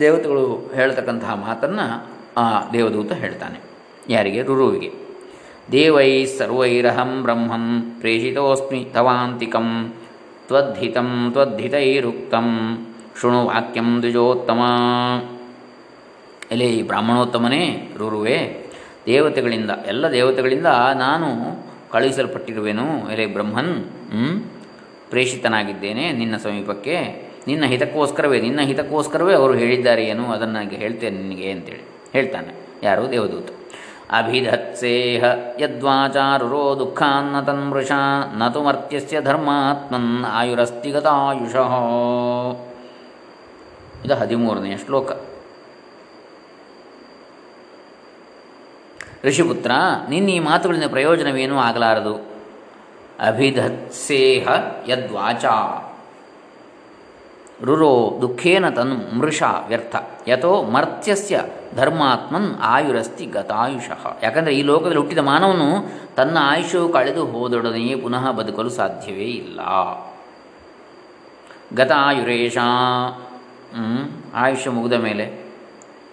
ದೇವತೆಗಳು 0.00 0.70
ಹೇಳ್ತಕ್ಕಂತಹ 0.74 1.34
ಮಾತನ್ನು 1.34 2.06
ಆ 2.36 2.70
ದೇವದೂತ 2.72 3.12
ಹೇಳ್ತಾನೆ. 3.12 3.60
ಯಾರಿಗೆ? 4.08 4.42
ರುರುವಿಗೆ. 4.42 4.92
ದೇವೈ 5.72 6.24
ಸರ್ವೈರಹಂ 6.24 7.22
ಬ್ರಹ್ಮಂ 7.22 7.96
ಪ್ರೇಷಿತೋಸ್ಮಿ 7.98 8.90
ತವಾಂತಿಕಂ 8.94 9.94
ತ್ವದ್ಧಿತಂ 10.46 11.28
ತ್ವದ್ಧಿತೈರುಕ್ತಂ. 11.32 12.48
ಶೃಣು 13.20 13.44
ವಾಕ್ಯಂ 13.44 14.00
ದ್ವಿಜೋತ್ತಮ. 14.00 14.60
ಎಲೆ 16.50 16.82
ಬ್ರಾಹ್ಮಣೋತ್ತಮನೇ, 16.82 17.94
ರುರುವೆ, 17.98 18.66
ದೇವತೆಗಳಿಂದ, 19.06 19.70
ಎಲ್ಲ 19.86 20.12
ದೇವತೆಗಳಿಂದ 20.12 20.66
ನಾನು 20.94 21.26
ಕಳುಹಿಸಲ್ಪಟ್ಟಿರುವೆನು. 21.92 23.12
ಎಲೆ 23.12 23.26
ಬ್ರಹ್ಮನ್ 23.26 23.84
ಪ್ರೇಷಿತನಾಗಿದ್ದೇನೆ, 25.10 26.12
ನಿನ್ನ 26.12 26.36
ಸಮೀಪಕ್ಕೆ, 26.36 27.26
ನಿನ್ನ 27.46 27.64
ಹಿತಕ್ಕೋಸ್ಕರವೇ 27.64 28.40
ನಿನ್ನ 28.40 28.60
ಹಿತಕ್ಕೋಸ್ಕರವೇ 28.60 29.34
ಅವರು 29.34 29.54
ಹೇಳಿದ್ದಾರೆ 29.54 30.04
ಏನು 30.04 30.32
ಅದನ್ನು 30.32 30.70
ಹೇಳ್ತೇನೆ 30.70 31.22
ನಿನಗೆ 31.22 31.50
ಅಂತೇಳಿ 31.50 31.80
ಹೇಳ್ತಾನೆ. 32.12 32.66
ಯಾರು? 32.82 33.12
ದೇವದೂತ. 33.12 33.48
ಅಭಿಧತ್ಸೇಹ 34.10 35.24
ಯದ್ವಾಚಾರುರೋ 35.60 36.76
ದುಃಖಾನ್ನ 36.78 37.40
ತನ್ಮೃಷ 37.40 37.92
ನತು 38.38 38.62
ಮರ್ತ್ಯಸ್ಯ 38.62 39.20
ಧರ್ಮಾತ್ಮನ್ 39.20 40.24
ಆಯುರಸ್ತಿಗತಾಯುಷ. 40.24 41.54
ಇದು 44.06 44.14
ಹದಿಮೂರನೆಯ 44.14 44.76
ಶ್ಲೋಕ. 44.76 45.12
ಋಷಿಪುತ್ರ, 49.24 49.70
ನಿನ್ನ 50.08 50.28
ಈ 50.28 50.38
ಮಾತುಗಳಿಂದ 50.38 50.84
ಪ್ರಯೋಜನವೇನೂ 50.90 51.56
ಆಗಲಾರದು. 51.56 52.35
ಅಭಿಧತ್ಸೇಹ 53.20 54.48
ಯದ್ವಾಚ. 54.88 55.44
ರುರೋ 57.62 58.18
ದುಃಖೇನ 58.22 58.68
ತನ್ 58.68 59.18
ಮೃಷ 59.18 59.42
ವ್ಯರ್ಥ. 59.68 59.96
ಯಥೋ 60.28 60.62
ಮರ್ತ್ಯಸ್ಯ 60.62 61.42
ಧರ್ಮಾತ್ಮನ್ 61.76 62.54
ಆಯುರಸ್ತಿ 62.60 63.26
ಗತಾಯುಷಃ. 63.26 64.16
ಯಾಕಂದರೆ 64.22 64.54
ಈ 64.54 64.62
ಲೋಕದಲ್ಲಿ 64.62 64.96
ಹುಟ್ಟಿದ 64.96 65.18
ಮಾನವನು 65.18 65.90
ತನ್ನ 66.16 66.38
ಆಯುಷ್ಯ 66.40 66.78
ಕಳೆದು 66.92 67.26
ಹೋದೊಡನೆಯೇ 67.26 67.96
ಪುನಃ 67.96 68.30
ಬದುಕಲು 68.30 68.70
ಸಾಧ್ಯವೇ 68.70 69.24
ಇಲ್ಲ. 69.24 69.60
ಗತಾಯುರೇಶ 71.74 72.58
ಆಯುಷ್ಯ 74.34 74.70
ಮುಗಿದ 74.70 74.92
ಮೇಲೆ 74.92 75.46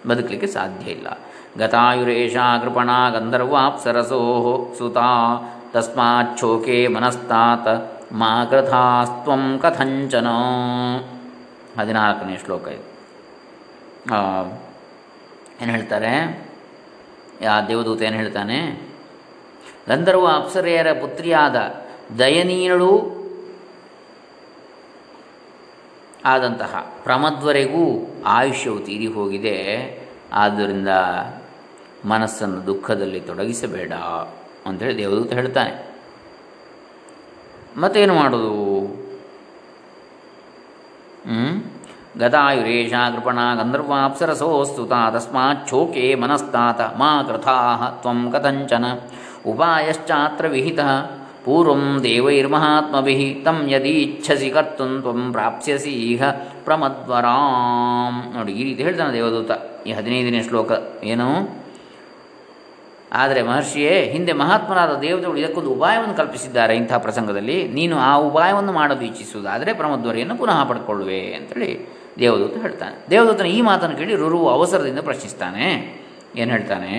ಬದುಕಲಿಕ್ಕೆ 0.08 0.46
ಸಾಧ್ಯ 0.46 0.90
ಇಲ್ಲ. 0.90 1.18
ಗತಾಯುರೇಶ 1.58 2.36
ಕೃಪಣ 2.62 2.90
ಗಂಧರ್ವಾಪ್ಸರಸೋ 3.10 4.74
ಸುತಾ 4.78 5.10
ತಸ್ಮಾಚ್ಛೋಕೆ 5.74 6.86
ಮನಸ್ತಾತ 6.86 7.68
ಮಾ 8.12 8.44
ಕೃಥಾಸ್ತ್ವಂ 8.44 9.58
ಕಥಂಚನ 9.62 10.28
ಹದಿನಾಲ್ಕನೇ 11.80 12.38
ಶ್ಲೋಕ 12.44 12.68
ಇದು. 12.68 12.90
ಏನು 15.62 15.72
ಹೇಳ್ತಾರೆ? 15.72 16.12
ಆ 17.50 17.60
ದೇವದೂತ 17.60 18.02
ಏನು 18.02 18.16
ಹೇಳ್ತಾನೆ? 18.16 18.58
ಗಂಧರ್ವ 19.88 20.26
ಅಪ್ಸರೆಯರ 20.26 20.92
ಪುತ್ರಿಯಾದ 20.92 21.56
ದಯನೀಯಳು 22.18 22.92
ಆದಂತಹ 26.24 26.94
ಪ್ರಮದ್ವರೆಗೂ 27.04 28.14
ಆಯುಷ್ಯವು 28.26 28.80
ತೀರಿ 28.80 29.06
ಹೋಗಿದೆ. 29.06 29.58
ಆದ್ದರಿಂದ 30.32 30.88
ಮನಸ್ಸನ್ನು 32.04 32.66
ದುಃಖದಲ್ಲಿ 32.66 33.20
ತೊಡಗಿಸಬೇಡ. 33.20 33.92
ಅಂಥೇಳಿ 34.66 34.96
ದೇವದೂತ 34.98 35.32
ಹೇಳ್ತಾನೆ. 35.32 35.72
ಮತ್ತೇನು 37.82 38.14
ಮಾಡೋದು? 38.14 38.52
ಗದಾಯುರೇಶ 42.20 42.92
ಕೃಪಣ 43.14 43.38
ಗಂಧರ್ವಾಪ್ಸರಸೋಸ್ತುತ 43.58 44.92
ತಸ್ಮಾಚ್ಛೋಕೆ 45.14 46.04
ಮನಸ್ತಾತ 46.14 46.80
ಮಾ 47.00 47.10
ಕೃಥಾ 47.28 47.56
ತ್ವಂ 48.02 48.20
ಕಥಂಚನ 48.32 48.84
ಉಪಾಯಶ್ಚಾತ್ರ 49.52 50.46
ವಿಹಿತ 50.46 50.80
ಪೂರ್ವಂ 51.44 51.82
ದೇವೈರ್ಮಹಾತ್ಮಭಿ 52.04 53.16
ತಂ 53.46 53.58
ಯದೀಚ್ಛಸಿ 53.68 54.50
ಕರ್ತುಂ 54.50 54.92
ತ್ವಂ 55.00 55.20
ಪ್ರಾಪ್ಸ್ಯಸಿ 55.32 55.92
ಇಹ 56.12 56.30
ಪ್ರಮದ್ವರಾಂ. 56.64 58.14
ನೋಡಿ 58.36 58.52
ಈ 58.52 58.62
ರೀತಿ 58.68 58.82
ಹೇಳ್ತಾನೆ 58.82 59.12
ದೇವದೂತ 59.12 59.50
ಈ 59.86 59.92
ಹದಿನೈದನೇ 59.92 60.42
ಶ್ಲೋಕ. 60.48 60.72
ಏನು? 61.12 61.28
ಆದರೆ 63.14 63.42
ಮಹರ್ಷಿಯೇ, 63.42 64.10
ಹಿಂದೆ 64.12 64.32
ಮಹಾತ್ಮರಾದ 64.32 64.98
ದೇವತೆಗಳು 64.98 65.36
ಇದಕ್ಕೊಂದು 65.36 65.70
ಉಪಾಯವನ್ನು 65.70 66.14
ಕಲ್ಪಿಸಿದ್ದಾರೆ 66.14 66.76
ಇಂಥ 66.76 66.92
ಪ್ರಸಂಗದಲ್ಲಿ. 66.94 67.68
ನೀನು 67.68 67.98
ಆ 67.98 68.14
ಉಪಾಯವನ್ನು 68.16 68.72
ಮಾಡಲು 68.72 69.00
ಇಚ್ಛಿಸುವುದಾದರೆ 69.00 69.72
ಪ್ರಮದ್ವರಿಯನ್ನು 69.72 70.36
ಪುನಃ 70.36 70.64
ಪಡ್ಕೊಳ್ಳುವೆ 70.64 71.34
ಅಂತೇಳಿ 71.34 71.88
ದೇವದೂತ 72.18 72.56
ಹೇಳ್ತಾನೆ. 72.56 73.10
ದೇವದೂತನ 73.10 73.46
ಈ 73.46 73.60
ಮಾತನ್ನು 73.60 73.96
ಕೇಳಿ 73.96 74.16
ರುರು 74.16 74.48
ಅವಸರದಿಂದ 74.48 74.98
ಪ್ರಶ್ನಿಸ್ತಾನೆ. 74.98 75.98
ಏನು 76.36 76.50
ಹೇಳ್ತಾನೆ? 76.50 76.90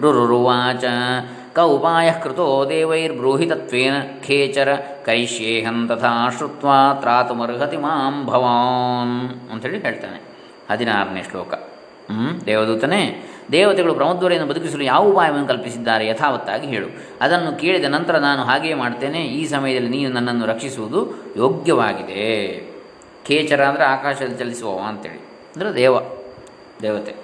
ರುರುವಾಚ 0.00 0.84
ಕ 1.52 1.58
ಉಪಾಯ 1.58 2.12
ಕೃತೋ 2.22 2.66
ದೇವೈರ್ಬ್ರೂಹಿತತ್ವೇನ 2.68 3.92
ಖೇಚರ 4.26 4.74
ಕೈಶ್ಯೇಹಂ 5.04 5.88
ತಥಾ 5.88 6.30
ಶ್ರುತ್ವಾ 6.30 6.94
ತ್ರಾತುಮರ್ಹತಿ 6.94 7.76
ಮಾಂ 7.76 8.26
ಭವಾನ್ 8.26 9.52
ಅಂತೇಳಿ 9.52 9.78
ಹೇಳ್ತಾನೆ. 9.78 10.20
ಹದಿನಾರನೇ 10.70 11.22
ಶ್ಲೋಕ. 11.22 11.54
ಹ್ಞೂ 11.54 12.46
ದೇವದೂತನೇ 12.46 13.30
ದೇವತೆಗಳು 13.52 13.94
ಬ್ರಹ್ಮದ್ವರೆಯನ್ನು 13.94 14.48
ಬದುಕಿಸಲು 14.48 14.84
ಯಾವ 14.84 15.08
ಉಪಾಯವನ್ನು 15.08 15.46
ಕಲ್ಪಿಸಿದ್ದಾರೆ 15.46 16.06
ಯಥಾವತ್ತಾಗಿ 16.06 16.66
ಹೇಳು. 16.66 16.86
ಅದನ್ನು 17.20 17.58
ಕೇಳಿದ 17.58 17.84
ನಂತರ 17.84 18.18
ನಾನು 18.18 18.42
ಹಾಗೆಯೇ 18.42 18.74
ಮಾಡ್ತೇನೆ 18.74 19.20
ಈ 19.20 19.46
ಸಮಯದಲ್ಲಿ 19.46 19.88
ನೀನು 19.88 20.12
ನನ್ನನ್ನು 20.12 20.46
ರಕ್ಷಿಸುವುದು 20.46 21.12
ಯೋಗ್ಯವಾಗಿದೆ. 21.36 22.60
ಖೇಚರ 23.26 23.64
ಅಂದರೆ 23.64 23.84
ಆಕಾಶದಲ್ಲಿ 23.84 24.38
ಚಲಿಸುವವ 24.38 24.80
ಅಂತೇಳಿ. 24.88 25.18
ಅಂದರೆ 25.56 25.74
ದೇವ, 25.74 25.98
ದೇವತೆ. 26.82 27.14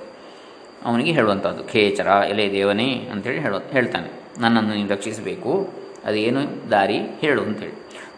ಅವನಿಗೆ 0.85 1.13
ಹೇಳುವಂಥದ್ದು 1.13 1.65
ಖೇಚರ 1.65 2.07
ಎಲೆ 2.07 2.53
ದೇವನೇ 2.53 3.09
ಅಂತೇಳಿ 3.13 3.41
ಹೇಳ 3.41 3.55
ಹೇಳ್ತಾನೆ. 3.73 4.21
ನನ್ನನ್ನು 4.39 4.75
ನೀನು 4.75 4.89
ರಕ್ಷಿಸಬೇಕು. 4.89 5.69
ಅದೇನು 6.05 6.71
ದಾರಿ? 6.71 6.99
ಹೇಳು 6.99 7.43
ಅಂತೇಳಿ. 7.43 7.73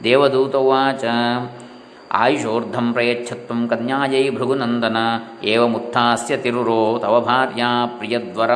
ದೇವದೂತವಾಚ 0.04 1.04
ಆಯುಷೋರ್ಧಂ 2.12 2.92
ಪ್ರಯಚ್ಛತ್ವಂ 2.92 3.68
ಕನ್ಯಾಯೈ 3.68 4.30
ಭೃಗುನಂದನ 4.30 4.96
ಏವ 5.42 5.66
ಮುತ್ಥಾಸ್ಯ 5.66 6.36
ತಿರುರೋ 6.36 6.98
ತವ 6.98 7.20
ಭಾರ್ಯಾ 7.20 7.86
ಪ್ರಿಯದ್ವರ 7.86 8.50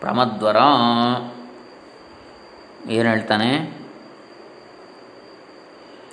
ಪ್ರಮದ್ವರ 0.00 0.56
ಏನು 2.90 3.08
ಹೇಳ್ತಾನೆ? 3.08 3.78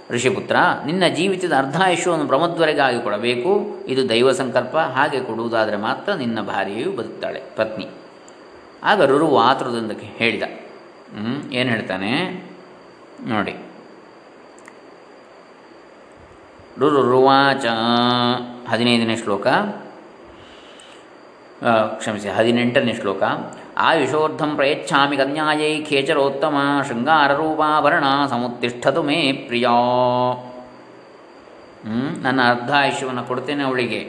ಋಷಿಪುತ್ರ, 0.09 0.55
ನಿನ್ನ 0.85 1.07
ಜೀವಿತದ 1.07 1.53
ಅರ್ಧಾಯುಷ್ಯವನ್ನು 1.57 2.27
ಪ್ರಮದ್ವರೆಗಾಗಿ 2.27 3.01
ಕೊಡಬೇಕು. 3.01 3.77
ಇದು 3.87 4.09
ದೈವ 4.09 4.31
ಸಂಕಲ್ಪ, 4.31 4.77
ಹಾಗೆ 4.77 5.23
ಕೊಡುವುದಾದರೆ 5.23 5.77
ಮಾತ್ರ 5.77 6.13
ನಿನ್ನ 6.13 6.41
ಭಾರ್ಯೆಯು 6.41 6.91
ಬದುಕ್ತಾಳೆ. 6.91 7.43
ಪತ್ನಿ. 7.55 7.87
ಆಗ 8.83 9.01
ರುರು 9.01 9.37
ಆತುರದೊಂದಕ್ಕೆ 9.37 10.05
ಹೇಳಿದ. 10.05 10.64
ಏನು 11.51 11.69
ಹೇಳ್ತಾನೆ? 11.69 12.11
ನೋಡಿ. 13.27 13.55
ರುರುವಾಚ 16.79 17.65
ಹದಿನೈದನೇ 18.69 19.15
ಶ್ಲೋಕ. 19.15 19.47
ಕ್ಷಮಿಸಿ, 21.97 22.29
ಹದಿನೆಂಟನೇ 22.29 22.93
ಶ್ಲೋಕ. 22.93 23.23
ಆಯುಷೋರ್ಧಂ 23.77 24.55
ಪ್ರಯಚ್ಛಾಮಿ 24.55 25.17
ಕನ್ಯಾಯೈ 25.17 25.83
ಖೇಚರೋತ್ತಮ 25.83 26.57
ಶೃಂಗಾರರೂಪಾಭರಣ 26.87 28.03
ಸಮುತ್ತಿಷ್ಠದು 28.29 29.03
ಮೇ 29.03 29.31
ಪ್ರಿಯ. 29.31 29.67
ನನ್ನ 32.21 32.41
ಅರ್ಧ 32.49 32.71
ಆಯುಷ್ಯವನ್ನು 32.73 33.23
ಕೊಡ್ತೇನೆ 33.23 33.63
ಅವಳಿಗೆ. 33.63 34.01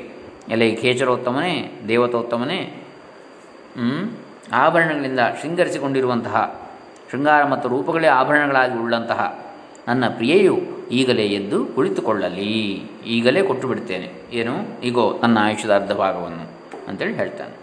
ಎಲೆ 0.48 0.74
ಖೇಚರೋತ್ತಮನೇ, 0.74 1.54
ದೇವತೋತ್ತಮನೇ. 1.88 2.60
ಆಭರಣಗಳಿಂದ 4.52 5.20
ಶೃಂಗರಿಸಿಕೊಂಡಿರುವಂತಹ 5.42 6.65
ಶೃಂಗಾರ 7.16 7.44
ಮತ್ತು 7.44 7.68
ರೂಪಗಳೇ 7.68 8.06
ಆಭರಣಗಳಾಗಿ 8.06 8.78
ಉಳ್ಳಂತಹ 8.78 9.46
ನನ್ನ 9.88 10.08
ಪ್ರಿಯೆಯು 10.08 10.56
ಈಗಲೇ 10.90 11.22
ಎದ್ದು 11.22 11.64
ಕುಳಿತುಕೊಳ್ಳಲಿ. 11.64 12.44
ಈಗಲೇ 13.06 13.42
ಕೊಟ್ಟು 13.42 13.68
ಬಿಡ್ತೇನೆ 13.68 14.12
ಏನು? 14.30 14.80
ಈಗೋ 14.82 15.18
ನನ್ನ 15.22 15.38
ಆಯುಷ್ಯದ 15.40 15.74
ಅರ್ಧ 15.74 15.92
ಭಾಗವನ್ನು 15.92 16.44
ಅಂತೇಳಿ 16.88 17.14
ಹೇಳ್ತಾನೆ. 17.14 17.56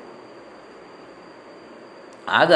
ಆಗ 2.29 2.53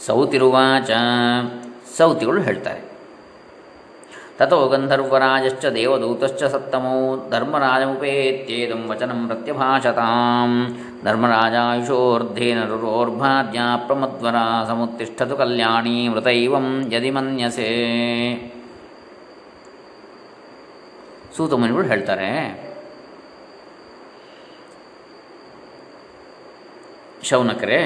ಸೌತಿರುವಾಚ, 0.00 0.90
ಸೌತಿಗಳು 1.96 2.40
ಹೇಳ್ತಾರೆ. 2.40 2.95
ತಥೋ 4.38 4.58
ಗಂಧರ್ವರಾಜಶ್ಚ 4.72 5.66
ದೇವದೂತಶ್ಚ 5.76 6.42
ಸತ್ತಮೋ 6.54 6.96
ಧರ್ಮರಾಜಮುಪೇತ್ಯೇದಂ 7.32 8.82
ವಚನಂ 8.90 9.20
ಪ್ರತ್ಯಭಾಷತಾಂ 9.28 10.52
ಧರ್ಮರಾಜಾಯುಷೋರ್ಧೇನ 11.06 12.60
ರುರೋರ್ಭಾದ್ಯ 12.72 13.60
ಪ್ರಮದ್ವರ 13.86 14.36
ಸಮುತ್ತಿಷ್ಠತು 14.70 15.36
ಕಲ್ಯಾಣಿ 15.36 15.96
ಮೃತೈವಂ 16.14 16.68
ಯದಿ 16.94 17.12
ಮನ್ಯಸೆ 17.16 17.70
ಸೂತಮುನಿಗಳು 21.36 21.86
ಹೇಳ್ತಾರೆ, 21.92 22.28
ಶೌನಕರೇ 27.30 27.80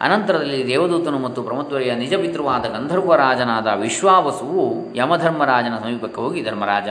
ಅನಂತರದಲ್ಲಿ 0.00 0.66
ದೇವದೂತನು 0.66 1.18
ಮತ್ತು 1.18 1.42
ಪ್ರಮತ್ವರಿಯ 1.42 1.94
ನಿಜ 1.94 2.14
ಪಿತೃವಾದ 2.14 2.64
ಗಂಧರ್ವರಾಜನಾದ 2.66 3.68
ವಿಶ್ವಾವಸುವು 3.80 4.64
ಯಮಧರ್ಮರಾಜನ 4.94 5.74
ಸಮೀಪಕ್ಕೆ 5.82 6.20
ಹೋಗಿ 6.20 6.42
ಧರ್ಮರಾಜ, 6.42 6.88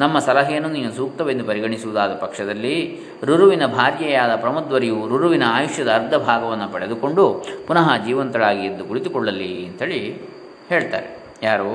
ನಮ್ಮ 0.00 0.18
ಸಲಹೆಯನ್ನು 0.18 0.68
ನೀನು 0.68 0.92
ಸೂಕ್ತವೆಂದು 0.92 1.44
ಪರಿಗಣಿಸುವುದಾದ 1.44 2.12
ಪಕ್ಷದಲ್ಲಿ 2.14 2.76
ರುರುವಿನ 3.24 3.66
ಭಾರ್ಯೆಯಾದ 3.66 4.36
ಪ್ರಮದ್ವರಿಯು 4.36 5.08
ರುರುವಿನ 5.08 5.42
ಆಯುಷ್ಯದ 5.48 5.90
ಅರ್ಧ 5.92 6.14
ಭಾಗವನ್ನು 6.14 6.68
ಪಡೆದುಕೊಂಡು 6.72 7.44
ಪುನಃ 7.66 7.96
ಜೀವಂತಳಾಗಿ 8.06 8.64
ಎದ್ದು 8.66 8.84
ಕುಳಿತುಕೊಳ್ಳಲಿ 8.84 9.66
ಅಂತೇಳಿ 9.66 10.00
ಹೇಳ್ತಾರೆ. 10.68 11.08
ಯಾರು? 11.42 11.72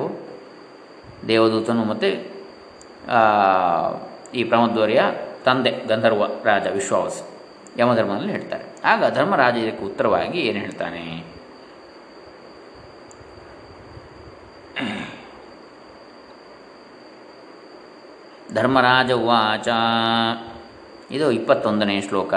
ದೇವದೂತನು 1.27 1.83
ಮತ್ತು 1.83 2.09
ಈ 4.33 4.43
ಪ್ರಮದ್ವರಿಯ 4.43 5.01
ತಂದೆ 5.45 5.71
ಗಂಧರ್ವ 5.87 6.23
ರಾಜ 6.45 6.65
ವಿಶ್ವಾವಸು, 6.73 7.23
ಯಮಧರ್ಮದಲ್ಲಿ 7.79 8.31
ಹೇಳ್ತಾರೆ. 8.31 8.65
ಆಗ 8.87 9.13
ಧರ್ಮರಾಜ 9.13 9.55
ಇದಕ್ಕೆ 9.55 9.85
ಉತ್ತರವಾಗಿ 9.85 10.39
ಏನು 10.39 10.59
ಹೇಳ್ತಾನೆ? 10.59 11.03
ಧರ್ಮರಾಜ 18.53 19.11
ಉವಾಚ. 19.11 19.67
ಇದು 21.11 21.31
ಇಪ್ಪತ್ತೊಂದನೇ 21.31 22.01
ಶ್ಲೋಕ. 22.01 22.33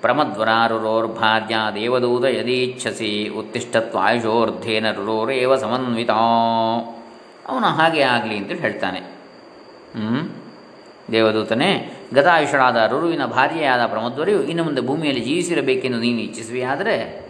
ಪ್ರಮದ್ವರಾರುರೋರ್ಭಾರ್ಯ 0.00 1.56
ದೇವದೂತ 1.74 2.24
ಯದೀಚ್ಛಸಿ 2.24 3.28
ಉತ್ತಿಷ್ಠತ್ವಾಯುಷೋರ್ಧೇನ 3.28 4.92
ರುರೋರೇವ 4.92 5.56
ಸಮನ್ವಿತ. 5.56 6.10
ಅವನು 7.48 7.66
ಹಾಗೆ 7.66 8.02
ಆಗಲಿ 8.02 8.36
ಅಂತೇಳಿ 8.36 8.60
ಹೇಳ್ತಾನೆ. 8.60 9.00
ಹ್ಞೂ 9.96 10.20
ದೇವದೂತನೇ 11.12 11.95
ಗತಾಯುಷಳಾದ 12.14 12.76
ರುರುವಿನ 12.90 13.26
ಭಾರ್ಯೆಯಾದ 13.26 13.86
ಪ್ರಮದ್ವರಿಯು 13.86 14.42
ಇನ್ನು 14.42 14.64
ಮುಂದೆ 14.64 14.80
ಭೂಮಿಯಲ್ಲಿ 14.80 15.24
ಜೀವಿಸಿರಬೇಕೆಂದು 15.24 15.98
ನೀನು 15.98 16.20
ಇಚ್ಛಿಸುವಿಯಾದರೆ 16.20 17.26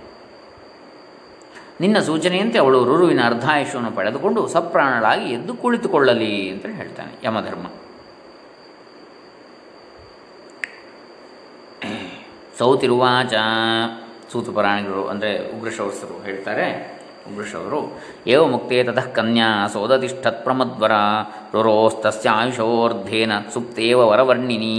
ನಿನ್ನ 1.80 1.98
ಸೂಚನೆಯಂತೆ 1.98 2.58
ಅವಳು 2.58 2.84
ರುರುವಿನ 2.84 3.20
ಅರ್ಧಾಯುಷವನ್ನು 3.24 3.90
ಪಡೆದುಕೊಂಡು 3.90 4.46
ಸಪ್ರಾಣಳಾಗಿ 4.46 5.32
ಎದ್ದು 5.32 5.54
ಕುಳಿತುಕೊಳ್ಳಲಿ 5.54 6.50
ಅಂತ 6.50 6.66
ಹೇಳ್ತಾನೆ 6.66 7.12
ಯಮಧರ್ಮ. 7.24 7.66
ಸೌತಿರುವಾಚ 12.58 13.34
ಸೂತಪರಾಣಿಗಳು 14.32 15.06
ಅಂದರೆ 15.06 15.58
ಉಗ್ರಶವಸರು 15.58 16.24
ಹೇಳ್ತಾರೆ 16.24 16.95
ವೃಷವರು 17.31 17.79
ಏವ 18.27 18.43
ಮುಕ್ತೆ 18.45 18.77
ತತಃ 18.83 19.07
ಕನ್ಯಾ 19.15 19.49
ಸೋದತಿಷ್ಠತ್ 19.73 20.39
ಪ್ರಮದ್ವರ 20.43 20.93
ರುರೋಸ್ತಸ್ಯ 21.55 22.29
ಆಯುಷೋರ್ಧೇನ 22.33 23.33
ಸುಪ್ತೇವ 23.53 23.99
ವರವರ್ಣಿನಿ 24.09 24.77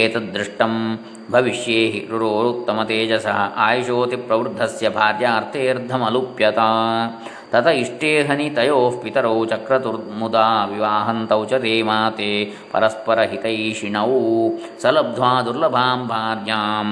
ಏತದೃಷ್ಟಂ 0.00 0.74
ಭವಿಷ್ಯೇ 1.30 1.82
ರುರೋರುತ್ತಮ 2.10 2.82
ತೇಜಸ 2.82 3.26
ಆಯುಷೋತಿ 3.60 4.18
ಪ್ರವೃದ್ಧಸ್ಯ 4.22 4.88
ಭಾರ್ಯಾರ್ಥೇರ್ಧಮಲುಪ್ಯತ 4.90 6.60
ತತ 7.52 7.68
ಇಷ್ಟೇ 7.78 8.10
ಹನಿ 8.22 8.48
ತಯೋ 8.56 8.80
ಪಿತರೌ 8.98 9.38
ಚಕ್ರತುರ್ಮುದಾ 9.52 10.44
ವಿವಾಹಂತೌ 10.72 11.40
ಚ 11.44 11.60
ತೇ 11.62 11.74
ಮಾತೆ 11.82 12.30
ಪರಸ್ಪರ 12.72 13.20
ಹಿತೈಷಿಣೌ 13.32 14.12
ಸಲಬ್ಧ್ವಾ 14.82 15.32
ದುರ್ಲಭಾಂ 15.46 16.02
ಭಾರ್ಯಾಂ 16.08 16.90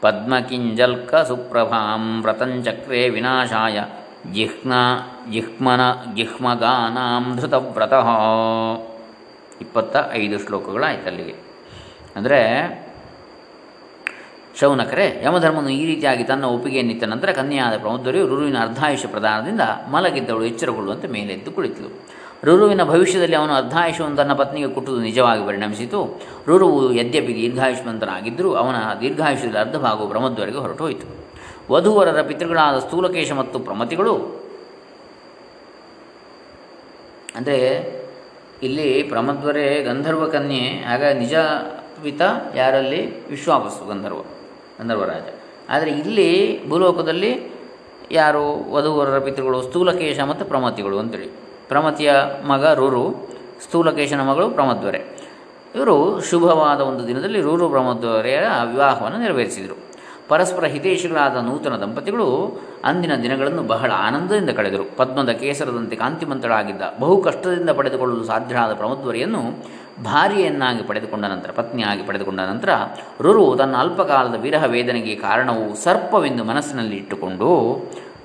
ಪದ್ಮಕಿಂಜಲ್ಕ 0.00 1.14
ಸುಪ್ರಭಾಂ 1.14 2.22
ವ್ರತಂಚಕ್ರೆ 2.22 3.08
ವಿನಾಶಾಯ 3.08 3.78
ಜಿಹ್ನ 4.32 4.72
ಜಿಹ್ಮನ 5.34 5.82
ಧೃತವ್ರತಃ. 7.36 8.08
ಇಪ್ಪತ್ತ 9.60 9.96
ಐದು 10.12 10.38
ಶ್ಲೋಕಗಳಾಯ್ತು 10.38 11.08
ಅಂದರೆ 12.16 12.40
ಶೌನಕರೆ, 14.60 15.06
ಯಮಧರ್ಮನು 15.24 15.68
ಈ 15.68 15.86
ರೀತಿಯಾಗಿ 15.86 16.24
ತನ್ನ 16.24 16.44
ಒಪ್ಪಿಗೆಯನ್ನಿತ್ತ 16.44 17.04
ನಂತರ 17.04 17.32
ಕನ್ಯಾದ 17.32 17.78
ಪ್ರಮೋದರಿಯು 17.78 18.26
ರುರುವಿನ 18.26 18.58
ಅರ್ಧಾಯುಷ 18.60 19.06
ಪ್ರದಾನದಿಂದ 19.06 19.60
ಮಲಗಿದ್ದವಳು 19.90 20.44
ಎಚ್ಚರಗೊಳ್ಳುವಂತೆ 20.44 21.08
ಮೇಲೆದ್ದು 21.08 21.50
ಕುಳಿತಳು. 21.50 21.90
ರುರುವಿನ 22.44 22.82
ಭವಿಷ್ಯದಲ್ಲಿ 22.84 23.36
ಅವನು 23.36 23.52
ಅರ್ಧಾಯುಷವನ್ನು 23.52 24.16
ತನ್ನ 24.16 24.32
ಪತ್ನಿಗೆ 24.32 24.68
ಕೊಟ್ಟುದು 24.74 25.00
ನಿಜವಾಗಿ 25.00 25.42
ಪರಿಣಮಿಸಿತು. 25.46 26.00
ರುರುವು 26.48 26.80
ಯದ್ಯಪಿ 26.92 27.32
ದೀರ್ಘಾಯುಷ್ಮಂತನಾಗಿದ್ದರೂ 27.34 28.50
ಅವನ 28.54 28.76
ದೀರ್ಘಾಯುಷ್ಯದಲ್ಲಿ 29.00 29.58
ಅರ್ಧ 29.58 29.76
ಭಾಗವು 29.76 30.08
ಪ್ರಮದ್ವರೆಗೆ 30.08 30.58
ಹೊರಟು 30.58 30.84
ಹೋಯಿತು 30.84 31.06
ವಧುವರರ 31.72 32.20
ಪಿತೃಗಳಾದ 32.22 32.76
ಸ್ಥೂಲಕೇಶ 32.78 33.32
ಮತ್ತು 33.32 33.58
ಪ್ರಮತಿಗಳು 33.58 34.14
ಅಂದರೆ 37.36 37.58
ಇಲ್ಲಿ 38.62 39.02
ಪ್ರಮದ್ವರೆ 39.02 39.64
ಗಂಧರ್ವ 39.82 40.26
ಕನ್ಯೆ, 40.28 40.84
ಆಗ 40.92 41.04
ನಿಜ 41.04 41.34
ಪಿತ 42.02 42.22
ಯಾರಲ್ಲಿ? 42.54 43.00
ವಿಶ್ವಾಪಸ್ಸು 43.30 43.82
ಗಂಧರ್ವ 43.88 44.20
ಗಂಧರ್ವರಾಜ 44.78 45.26
ಆದರೆ 45.70 45.90
ಇಲ್ಲಿ 45.90 46.28
ಭೂಲೋಕದಲ್ಲಿ 46.68 47.32
ಯಾರು? 48.12 48.72
ವಧುವರರ 48.72 49.18
ಪಿತೃಗಳು, 49.18 49.62
ಸ್ಥೂಲಕೇಶ 49.62 50.20
ಮತ್ತು 50.20 50.44
ಪ್ರಮತಿಗಳು 50.44 50.98
ಅಂತೇಳಿ. 50.98 51.28
ಪ್ರಮತಿಯ 51.68 52.12
ಮಗ 52.46 52.64
ರುರು, 52.74 53.04
ಸ್ಥೂಲಕೇಶನ 53.64 54.22
ಮಗಳು 54.30 54.50
ಪ್ರಮದ್ವರೆ. 54.50 55.00
ಇವರು 55.74 56.20
ಶುಭವಾದ 56.20 56.80
ಒಂದು 56.80 57.06
ದಿನದಲ್ಲಿ 57.06 57.40
ರೂರು 57.40 57.68
ಪ್ರಮದ್ವರೆಯರ 57.68 58.44
ವಿವಾಹವನ್ನು 58.70 59.18
ನೆರವೇರಿಸಿದರು. 59.18 59.76
ಪರಸ್ಪರ 60.28 60.64
ಹಿತೇಶಿಗಳಾದ 60.64 61.36
ನೂತನ 61.36 61.74
ದಂಪತಿಗಳು 61.82 62.28
ಅಂದಿನ 62.84 63.14
ದಿನಗಳನ್ನು 63.14 63.62
ಬಹಳ 63.62 63.90
ಆನಂದದಿಂದ 63.96 64.50
ಕಳೆದರು. 64.50 64.84
ಪದ್ಮದ 64.96 65.30
ಕೇಸರದಂತೆ 65.30 65.96
ಕಾಂತಿಮಂತಳಾಗಿದ್ದ 65.96 66.82
ಬಹು 67.00 67.16
ಕಷ್ಟದಿಂದ 67.22 67.70
ಪಡೆದುಕೊಳ್ಳಲು 67.70 68.24
ಸಾಧ್ಯವಾದ 68.24 68.72
ಪ್ರಮದ್ವರಿಯನ್ನು 68.72 69.42
ಭಾರ್ಯೆಯನ್ನಾಗಿ 70.04 70.82
ಪಡೆದುಕೊಂಡ 70.82 71.24
ನಂತರ, 71.24 71.50
ಪತ್ನಿಯಾಗಿ 71.50 72.02
ಪಡೆದುಕೊಂಡ 72.06 72.40
ನಂತರ 72.40 72.70
ರುರು 73.20 73.56
ತನ್ನ 73.58 73.76
ಅಲ್ಪಕಾಲದ 73.76 74.34
ವಿರಹ 74.34 74.64
ವೇದನೆಗೆ 74.64 75.14
ಕಾರಣವು 75.16 75.76
ಸರ್ಪವೆಂದು 75.84 76.44
ಮನಸ್ಸಿನಲ್ಲಿ 76.44 76.96
ಇಟ್ಟುಕೊಂಡು, 76.96 77.50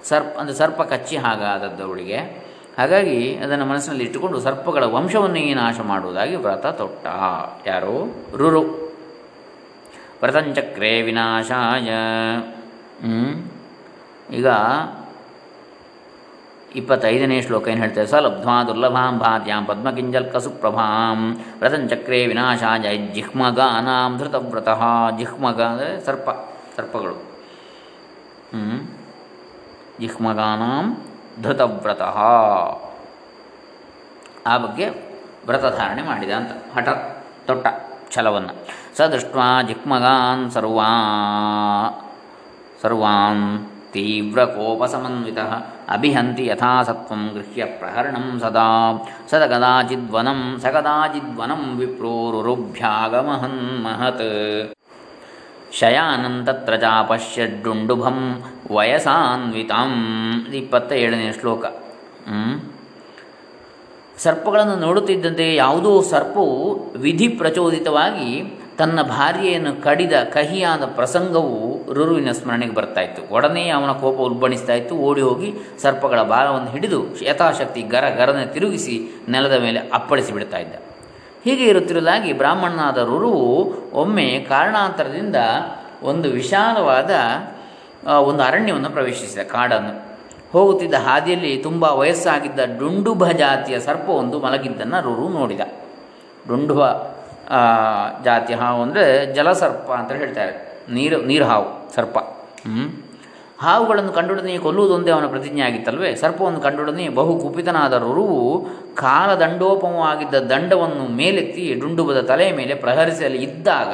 ಸರ್ಪ 0.10 0.40
ಅಂದರೆ 0.40 0.56
ಸರ್ಪ 0.56 0.82
ಕಚ್ಚಿ 0.82 1.18
ಹಾಗಾದದ್ದವಳಿಗೆ 1.18 2.51
ಹಾಗಾಗಿ 2.78 3.36
ಅದನ್ನು 3.36 3.66
ಮನಸ್ಸಿನಲ್ಲಿ 3.66 4.04
ಇಟ್ಟುಕೊಂಡು 4.04 4.40
ಸರ್ಪಗಳ 4.40 4.84
ವಂಶವನ್ನೇ 4.84 5.54
ನಾಶ 5.54 5.80
ಮಾಡುವುದಾಗಿ 5.80 6.36
ವ್ರತ 6.36 6.66
ತೊಟ್ಟ. 6.68 7.08
ಯಾರು? 7.66 8.16
ರುರು. 8.38 8.62
ವ್ರತಂಚಕ್ರೇ 10.22 11.02
ವಿನಾಶಾಯ. 11.02 11.90
ಈಗ 14.36 14.48
ಇಪ್ಪತ್ತೈದನೇ 16.76 17.42
ಶ್ಲೋಕ 17.42 17.68
ಏನು 17.68 17.82
ಹೇಳ್ತೇವೆ? 17.82 18.08
ಸ 18.08 18.14
ಲಬ್ಧ್ವಾ 18.14 18.64
ದುರ್ಲಭಾಂ 18.64 19.20
ಭಾತ್ಯಾಂ 19.20 19.66
ಪದ್ಮಕಿಂಜಲ್ಕ 19.66 20.38
ಸುಪ್ರಭಾಂ 20.38 21.36
ವ್ರತಂಚಕ್ರೇ 21.60 22.26
ವಿನಾಶಾಯ 22.26 22.98
ಜಿಹ್ಮಗಾನಾಂ 23.14 24.18
ಧೃತವ್ರತಃ. 24.18 24.82
ಜಿಹ್ಮಗ 25.18 25.62
ಅಂದರೆ 25.62 26.06
ಸರ್ಪ, 26.06 26.30
ಸರ್ಪಗಳು. 26.78 27.14
ಹ್ಮ್? 28.52 28.80
ಜಿಹ್ಮಗಾನಾಂ 30.00 30.98
ಧೃತವ್ರತಃ. 31.42 32.18
ಆ 34.48 34.58
ಬಗ್ಗೆ 34.58 34.90
ವ್ರತಧಾರಣೆ 35.48 36.02
ಮಾಡಿದ 36.02 36.32
ಅಂತ. 36.32 36.76
ಹಠ 36.76 36.88
ತೊಟ್ಟ 37.48 37.68
ಛಲವನ್ನು. 38.12 38.68
ಸ 38.98 39.02
ದೃಷ್ಟ 39.02 39.36
ಜಿಗ್ಮಗಾನ್ 39.68 40.52
ಸರ್ವಾ, 40.52 40.88
ಸರ್ವಾನ್ 42.82 43.68
ತೀವ್ರಕೋಪಸಮನ್ವಿತ 43.92 45.38
ಅಭಿಹಂತಿ 45.90 46.46
ಯಥಾ 46.46 46.84
ಸತ್ವಂ 46.84 47.32
ಗೃಹ್ಯ 47.34 47.66
ಪ್ರಹರಣಂ 47.66 48.40
ಸದಾ. 48.40 48.92
ಸದ 49.30 49.46
ಕದಾಚಿದ್ವನಂ, 49.46 50.60
ಸ 50.62 50.66
ಕದಾಚಿದ್ವನಂ 50.66 51.78
ವಿಪ್ರೋರುರುಭ್ಯಾಗಮಹನ್ 51.78 53.84
ಮಹತ್ 53.84 54.74
ಶಯಾನಂ 55.80 56.46
ತತ್ರ 56.46 56.76
ಚಾಪಶ್ಯಡ್ಡುಂಡುಭಂ 56.76 58.18
ವಯಸಾನ್ವಿತಾಂ. 58.72 59.94
ಇಪ್ಪತ್ತ 60.54 60.92
ಏಳನೇ 60.92 61.32
ಶ್ಲೋಕ 61.40 61.66
ಸರ್ಪಗಳನ್ನು 64.18 64.76
ನೋಡುತ್ತಿದ್ದಂತೆ 64.76 65.56
ಯಾವುದೋ 65.56 66.02
ಸರ್ಪವು 66.02 66.58
ವಿಧಿ 66.96 67.28
ಪ್ರಚೋದಿತವಾಗಿ 67.28 68.28
ತನ್ನ 68.78 69.02
ಭಾರ್ಯೆಯನ್ನು 69.02 69.84
ಕಡಿದ 69.84 70.14
ಕಹಿಯಾದ 70.34 70.84
ಪ್ರಸಂಗವು 70.98 71.58
ರುರುವಿನ 71.94 72.32
ಸ್ಮರಣೆಗೆ 72.32 72.74
ಬರ್ತಾ 72.74 73.02
ಇತ್ತು. 73.02 73.22
ಒಡನೆ 73.34 73.70
ಅವನ 73.70 73.92
ಕೋಪ 73.92 74.18
ಉಲ್ಬಣಿಸ್ತಾ 74.20 74.74
ಇತ್ತು. 74.74 74.96
ಓಡಿ 74.96 75.22
ಹೋಗಿ 75.22 75.50
ಸರ್ಪಗಳ 75.82 76.22
ಬಾಲವನ್ನು 76.22 76.70
ಹಿಡಿದು 76.70 77.00
ಯಥಾಶಕ್ತಿ 77.24 77.82
ಗರ 77.82 78.06
ಗರನೆ 78.10 78.46
ತಿರುಗಿಸಿ 78.46 78.96
ನೆಲದ 79.30 79.58
ಮೇಲೆ 79.62 79.82
ಅಪ್ಪಳಿಸಿ 79.94 80.34
ಬಿಡ್ತಾ 80.34 80.58
ಇದ್ದ. 80.58 80.74
ಹೀಗೆ 81.44 81.66
ಇರುತ್ತಿರುವುದಾಗಿ 81.66 82.34
ಬ್ರಾಹ್ಮಣನಾದ 82.34 82.98
ರುರುವು 82.98 83.46
ಒಮ್ಮೆ 83.94 84.28
ಕಾರಣಾಂತರದಿಂದ 84.50 85.38
ಒಂದು 86.04 86.28
ವಿಶಾಲವಾದ 86.30 87.12
ಒಂದು 88.30 88.42
ಅರಣ್ಯವನ್ನು 88.44 88.90
ಪ್ರವೇಶಿಸಿದ 88.90 89.44
ಕಾಡನ್ನು. 89.56 89.94
ಹೋಗುತ್ತಿದ್ದ 90.52 90.98
ಹಾದಿಯಲ್ಲಿ 91.08 91.52
ತುಂಬ 91.58 91.84
ವಯಸ್ಸಾಗಿದ್ದ 92.02 92.60
ಡುಂಡುಭ 92.80 93.24
ಜಾತಿಯ 93.44 93.78
ಸರ್ಪವೊಂದು 93.80 94.38
ಮಲಗಿದ್ದನ್ನು 94.40 95.00
ರುರು 95.08 95.28
ನೋಡಿದ. 95.30 95.62
ಡುಂಡುಭ 96.48 96.82
ಜಾತಿ 98.24 98.54
ಹಾವು 98.54 98.80
ಅಂದರೆ 98.82 99.06
ಜಲಸರ್ಪ 99.34 99.88
ಅಂತ 99.92 100.12
ಹೇಳ್ತಾರೆ. 100.12 100.54
ನೀರು 100.94 101.18
ನೀರು 101.22 101.46
ಹಾವು 101.46 101.68
ಸರ್ಪ? 101.96 102.18
ಹಾವುಗಳನ್ನು 103.62 104.12
ಕಂಡೊಡನೆಯೇ 104.14 104.58
ಕೊಲ್ಲುವುದೊಂದೇ 104.58 105.12
ಅವನ 105.12 105.28
ಪ್ರತಿಜ್ಞೆ 105.28 105.62
ಆಗಿತ್ತಲ್ವೇ 105.62 106.16
ಸರ್ಪವನ್ನು 106.16 106.62
ಕಂಡೊಡನೆ 106.62 107.10
ಬಹು 107.10 107.40
ಕುಪಿತನಾದ 107.40 107.94
ರುರುವು 107.94 108.42
ಕಾಲದಂಡೋಪಮವಾಗಿದ್ದ 108.96 110.34
ದಂಡವನ್ನು 110.34 111.06
ಮೇಲೆತ್ತಿ 111.16 111.66
ಡುಂಡುಬದ 111.74 112.22
ತಲೆಯ 112.22 112.52
ಮೇಲೆ 112.54 112.76
ಪ್ರಹರಿಸಲು 112.76 113.36
ಇದ್ದಾಗ 113.36 113.92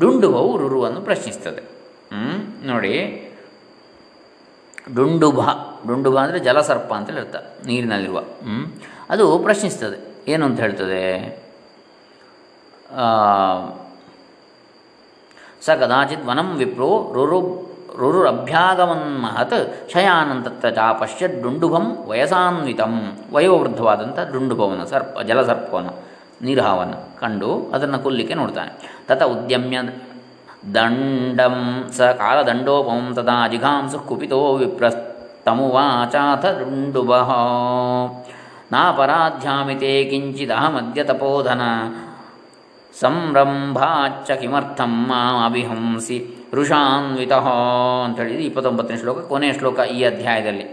ಡುಂಡುಬವು 0.00 0.56
ರುರುವನ್ನು 0.56 1.00
ಪ್ರಶ್ನಿಸ್ತದೆ? 1.00 1.62
ನೋಡಿ. 2.66 2.94
ಡುಂಡುಭ. 4.94 5.40
ಡುಂಡುಭ 5.88 6.16
ಅಂದರೆ 6.18 6.38
ಜಲಸರ್ಪ 6.38 6.90
ಅಂತ 6.94 7.10
ಹೇಳ್ತ 7.10 7.36
ನೀರಿನಲ್ಲಿರುವ? 7.66 8.20
ಅದು 9.10 9.38
ಪ್ರಶ್ನಿಸ್ತದೆ 9.38 9.98
ಏನು 10.32 10.44
ಅಂತ 10.46 10.60
ಹೇಳ್ತದೆ? 10.60 11.02
ಸ 15.66 15.70
ಕದಾಚಿತ್ 15.70 16.24
ವನಂ 16.26 16.48
ವಿಪ್ರೋ 16.56 16.90
ರುರು 17.14 17.40
ರುರುರಭ್ಯಾಗಮನ್ಮಹತ್ 17.98 19.90
ಶಯಾನಂತತ್ರ 19.92 20.70
ಚಾಪಶ್ಯ 20.70 21.28
ಡುಂಡುಭಂ 21.28 22.04
ವಯಸಾನ್ವಿತಂ. 22.06 23.12
ವಯೋವೃದ್ಧವಾದಂಥ 23.32 24.18
ಡುಂಡುಭವನ 24.32 24.84
ಸರ್ಪ 24.84 25.20
ಜಲಸರ್ಪವನ್ನು 25.20 25.90
ನೀರ್ಹಾವನ್ನು 26.42 27.20
ಕಂಡು 27.20 27.70
ಅದನ್ನು 27.74 27.98
ಕೊಲ್ಲಿಕ್ಕೆ 27.98 28.34
ನೋಡ್ತಾನೆ. 28.34 29.02
ತತ 29.08 29.22
ಉದ್ಯಮ್ಯ 29.22 29.82
ದಂಡಂ 30.74 31.84
ಸ 31.96 32.00
ಕಾಲದಂಡೋಪಮಂ 32.00 33.14
ತದಾ 33.14 33.48
ಜಿಘಾಂಸು 33.48 33.98
ಕುಪಿತೋ 33.98 34.54
ವಿಪ್ರಸ್ತಮುವಾಚಾಥ 34.54 36.46
ಡುಂಡುಭಃ. 36.46 37.30
ನಾಪರಾಧ್ಯಾಮಿತೆ 38.72 40.04
ಕಿಂಚಿದಹಮದ್ಯ 40.04 41.04
ತಪೋಧನ 41.04 41.60
ಸಂರಂಭಾಚ್ಚ 43.00 44.30
ಕಿಮರ್ಥಂ 44.30 45.06
ಮಾಮಭಿಹಂಸಿ 45.08 46.39
ಋಷಾನ್ವಿತ 46.52 47.32
ಅಂತ 48.04 48.18
ಹೇಳಿದ್ರು 48.18 48.42
ಇಪ್ಪತ್ತೊಂಬತ್ತನೇ 48.42 48.96
ಶ್ಲೋಕ, 48.96 49.18
ಕೊನೆಯ 49.18 49.52
ಶ್ಲೋಕ 49.52 49.78
ಈ 49.78 50.02
ಅಧ್ಯಾಯದಲ್ಲಿ 50.02 50.66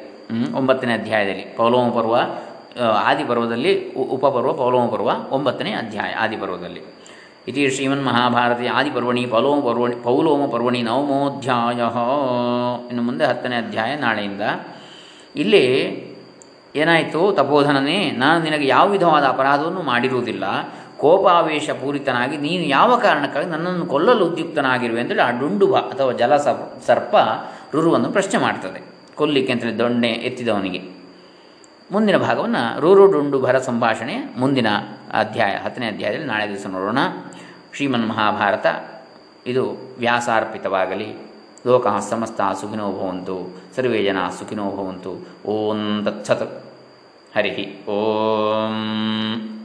ಒಂಬತ್ತನೇ 0.53 0.93
ಅಧ್ಯಾಯದಲ್ಲಿ. 0.93 1.45
ಪೌಲೋಮ 1.57 1.89
ಪರ್ವ 1.89 2.15
ಆದಿ 2.15 3.17
ಆದಿಪರ್ವದಲ್ಲಿ 3.17 3.71
ಉಪಪರ್ವ, 3.93 4.53
ಪೌಲೋಮ 4.53 4.85
ಪರ್ವ, 4.87 5.09
ಒಂಬತ್ತನೇ 5.31 5.71
ಅಧ್ಯಾಯ, 5.73 6.11
ಆದಿಪರ್ವದಲ್ಲಿ. 6.13 6.81
ಇತಿ 7.47 7.69
ಶ್ರೀಮನ್ 7.69 8.05
ಮಹಾಭಾರತಿ 8.05 8.67
ಆದಿಪರ್ವಣಿ, 8.67 9.25
ಪೌಲೋಮ 9.25 9.59
ಪರ್ವಣಿ 9.67 9.95
ಪೌಲೋಮ 9.95 10.45
ಪರ್ವಣಿ 10.45 10.81
ನವಮೋಧ್ಯಾಯ. 10.81 11.79
ಇನ್ನು 12.89 13.03
ಮುಂದೆ 13.03 13.25
ಹತ್ತನೇ 13.25 13.55
ಅಧ್ಯಾಯ 13.55 13.95
ನಾಳೆಯಿಂದ. 13.95 14.41
ಇಲ್ಲಿ 15.35 15.65
ಏನಾಯಿತು 16.75 17.31
ತಪೋಧನನೇ, 17.31 18.11
ನಾನು 18.11 18.43
ನಿನಗೆ 18.43 18.67
ಯಾವ 18.67 18.89
ವಿಧವಾದ 18.89 19.23
ಅಪರಾಧವನ್ನು 19.23 19.81
ಮಾಡಿರುವುದಿಲ್ಲ 19.81 20.45
ಕೋಪಾವೇಶ 20.97 21.69
ಪೂರಿತನಾಗಿ 21.69 22.37
ನೀನು 22.37 22.63
ಯಾವ 22.63 22.99
ಕಾರಣಕ್ಕಾಗಿ 22.99 23.47
ನನ್ನನ್ನು 23.47 23.85
ಕೊಲ್ಲಲು 23.85 24.25
ಉದ್ಯುಕ್ತನಾಗಿರುವೆ 24.25 25.01
ಅಂತೇಳಿ 25.01 25.21
ಆ 25.21 25.31
ಡುಂಡುಭ 25.39 25.75
ಅಥವಾ 25.75 26.11
ಜಲ 26.11 26.37
ಸರ್ಪ 26.85 27.15
ರುರುವನ್ನು 27.73 28.11
ಪ್ರಶ್ನೆ 28.11 28.41
ಮಾಡ್ತದೆ. 28.41 28.81
ಕೊಲ್ಲಿಕ್ಕೆ 29.15 29.53
ಅಂತೇಳಿ 29.53 29.79
ದೊಣ್ಣೆ 29.79 30.07
ಎತ್ತಿದವನಿಗೆ. 30.07 30.81
ಮುಂದಿನ 31.91 32.17
ಭಾಗವನ್ನು 32.17 32.79
ರೂರು 32.79 33.11
ಡುಂಡುಭರ 33.11 33.59
ಸಂಭಾಷಣೆ 33.59 34.15
ಮುಂದಿನ 34.37 34.67
ಅಧ್ಯಾಯ, 35.13 35.51
ಹತ್ತನೇ 35.63 35.87
ಅಧ್ಯಾಯದಲ್ಲಿ 35.87 36.27
ನಾಳೆ 36.27 36.49
ದಿವಸ 36.49 36.67
ನೋಡೋಣ. 36.67 36.97
ಶ್ರೀಮನ್ 37.75 38.09
ಮಹಾಭಾರತ, 38.09 38.65
ಇದು 39.47 39.95
ವ್ಯಾಸಾರ್ಪಿತವಾಗಲಿ. 39.99 41.07
ಲೋಕ 41.67 41.87
ಸಮಸ್ತ 42.09 42.41
ಸುಖಿನೋ 42.61 42.91
ಭವಂತು, 42.91 43.61
ಸರ್ವೇ 43.75 44.03
ಜನ 44.03 44.17
ಸುಖಿನೋ 44.39 44.63
ಭವಂತು. 44.63 45.11
ಓಂ 45.45 46.01
ತತ್ಸತ್ 46.05 46.65
ಹರಿ 47.35 47.85
ಓಂ. 47.87 49.56